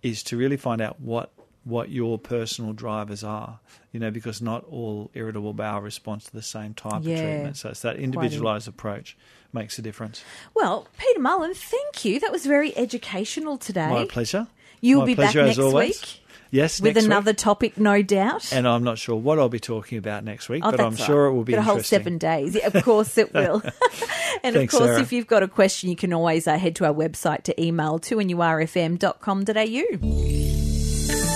is 0.06 0.22
to 0.24 0.38
really 0.38 0.58
find 0.58 0.82
out 0.82 1.00
what 1.02 1.32
what 1.64 1.90
your 1.90 2.20
personal 2.20 2.74
drivers 2.74 3.24
are, 3.24 3.60
you 3.92 4.00
know, 4.00 4.12
because 4.12 4.40
not 4.40 4.64
all 4.66 5.10
irritable 5.16 5.52
bowel 5.52 5.82
responds 5.82 6.26
to 6.26 6.32
the 6.32 6.42
same 6.44 6.76
type 6.76 7.02
Yeah. 7.04 7.16
of 7.16 7.20
treatment. 7.22 7.58
So 7.58 7.70
it's 7.70 7.82
that 7.82 7.96
individualized 7.96 8.68
approach 8.68 9.18
makes 9.52 9.80
a 9.80 9.82
difference. 9.82 10.24
Well, 10.54 10.88
Peter 11.00 11.20
Mullen, 11.20 11.56
thank 11.56 12.06
you. 12.06 12.20
That 12.20 12.32
was 12.32 12.46
very 12.46 12.78
educational 12.78 13.58
today. 13.58 13.90
My 13.90 14.06
pleasure. 14.06 14.46
You'll 14.80 15.00
My 15.00 15.06
be 15.08 15.16
back 15.16 15.32
pleasure, 15.32 15.42
as 15.50 15.58
next 15.58 15.74
week 15.74 16.20
Yes, 16.52 16.80
with 16.80 16.96
next 16.96 17.06
another 17.06 17.32
week. 17.32 17.38
topic, 17.38 17.78
no 17.78 18.02
doubt. 18.02 18.52
And 18.54 18.68
I'm 18.68 18.84
not 18.84 18.98
sure 18.98 19.16
what 19.16 19.40
I'll 19.40 19.50
be 19.50 19.60
talking 19.60 19.98
about 19.98 20.24
next 20.24 20.48
week, 20.48 20.64
Oh, 20.66 20.72
but 20.72 20.80
I'm 20.80 20.96
sure 20.96 21.26
right. 21.26 21.32
it 21.32 21.36
will 21.36 21.44
be 21.44 21.54
Got 21.54 21.60
a 21.60 21.64
whole 21.64 21.80
seven 21.82 22.18
days. 22.18 22.56
Yeah, 22.56 22.68
of 22.68 22.84
course 22.84 23.18
it 23.18 23.34
will. 23.34 23.62
and 24.44 24.56
Thanks, 24.56 24.74
of 24.74 24.80
course, 24.80 24.90
Sarah. 24.92 25.02
if 25.02 25.12
you've 25.12 25.28
got 25.28 25.44
a 25.44 25.48
question, 25.48 25.90
you 25.90 25.96
can 25.96 26.14
always 26.14 26.48
uh, 26.48 26.58
head 26.58 26.76
to 26.78 26.86
our 26.86 26.94
website 26.94 27.44
to 27.44 27.62
email 27.62 28.00
to 28.00 28.16
nurfm.com.au. 28.18 29.46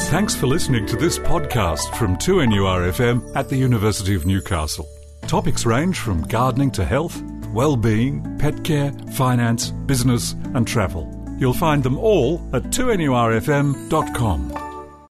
Thanks 0.09 0.35
for 0.35 0.47
listening 0.47 0.87
to 0.87 0.95
this 0.95 1.19
podcast 1.19 1.95
from 1.95 2.15
2NURFM 2.17 3.35
at 3.35 3.49
the 3.49 3.57
University 3.57 4.15
of 4.15 4.25
Newcastle. 4.25 4.87
Topics 5.27 5.65
range 5.65 5.99
from 5.99 6.23
gardening 6.23 6.71
to 6.71 6.83
health, 6.83 7.21
well-being, 7.53 8.37
pet 8.39 8.63
care, 8.63 8.91
finance, 9.13 9.69
business 9.85 10.33
and 10.55 10.67
travel. 10.67 11.15
You'll 11.39 11.53
find 11.53 11.83
them 11.83 11.97
all 11.99 12.41
at 12.53 12.63
2NURFM.com. 12.63 14.68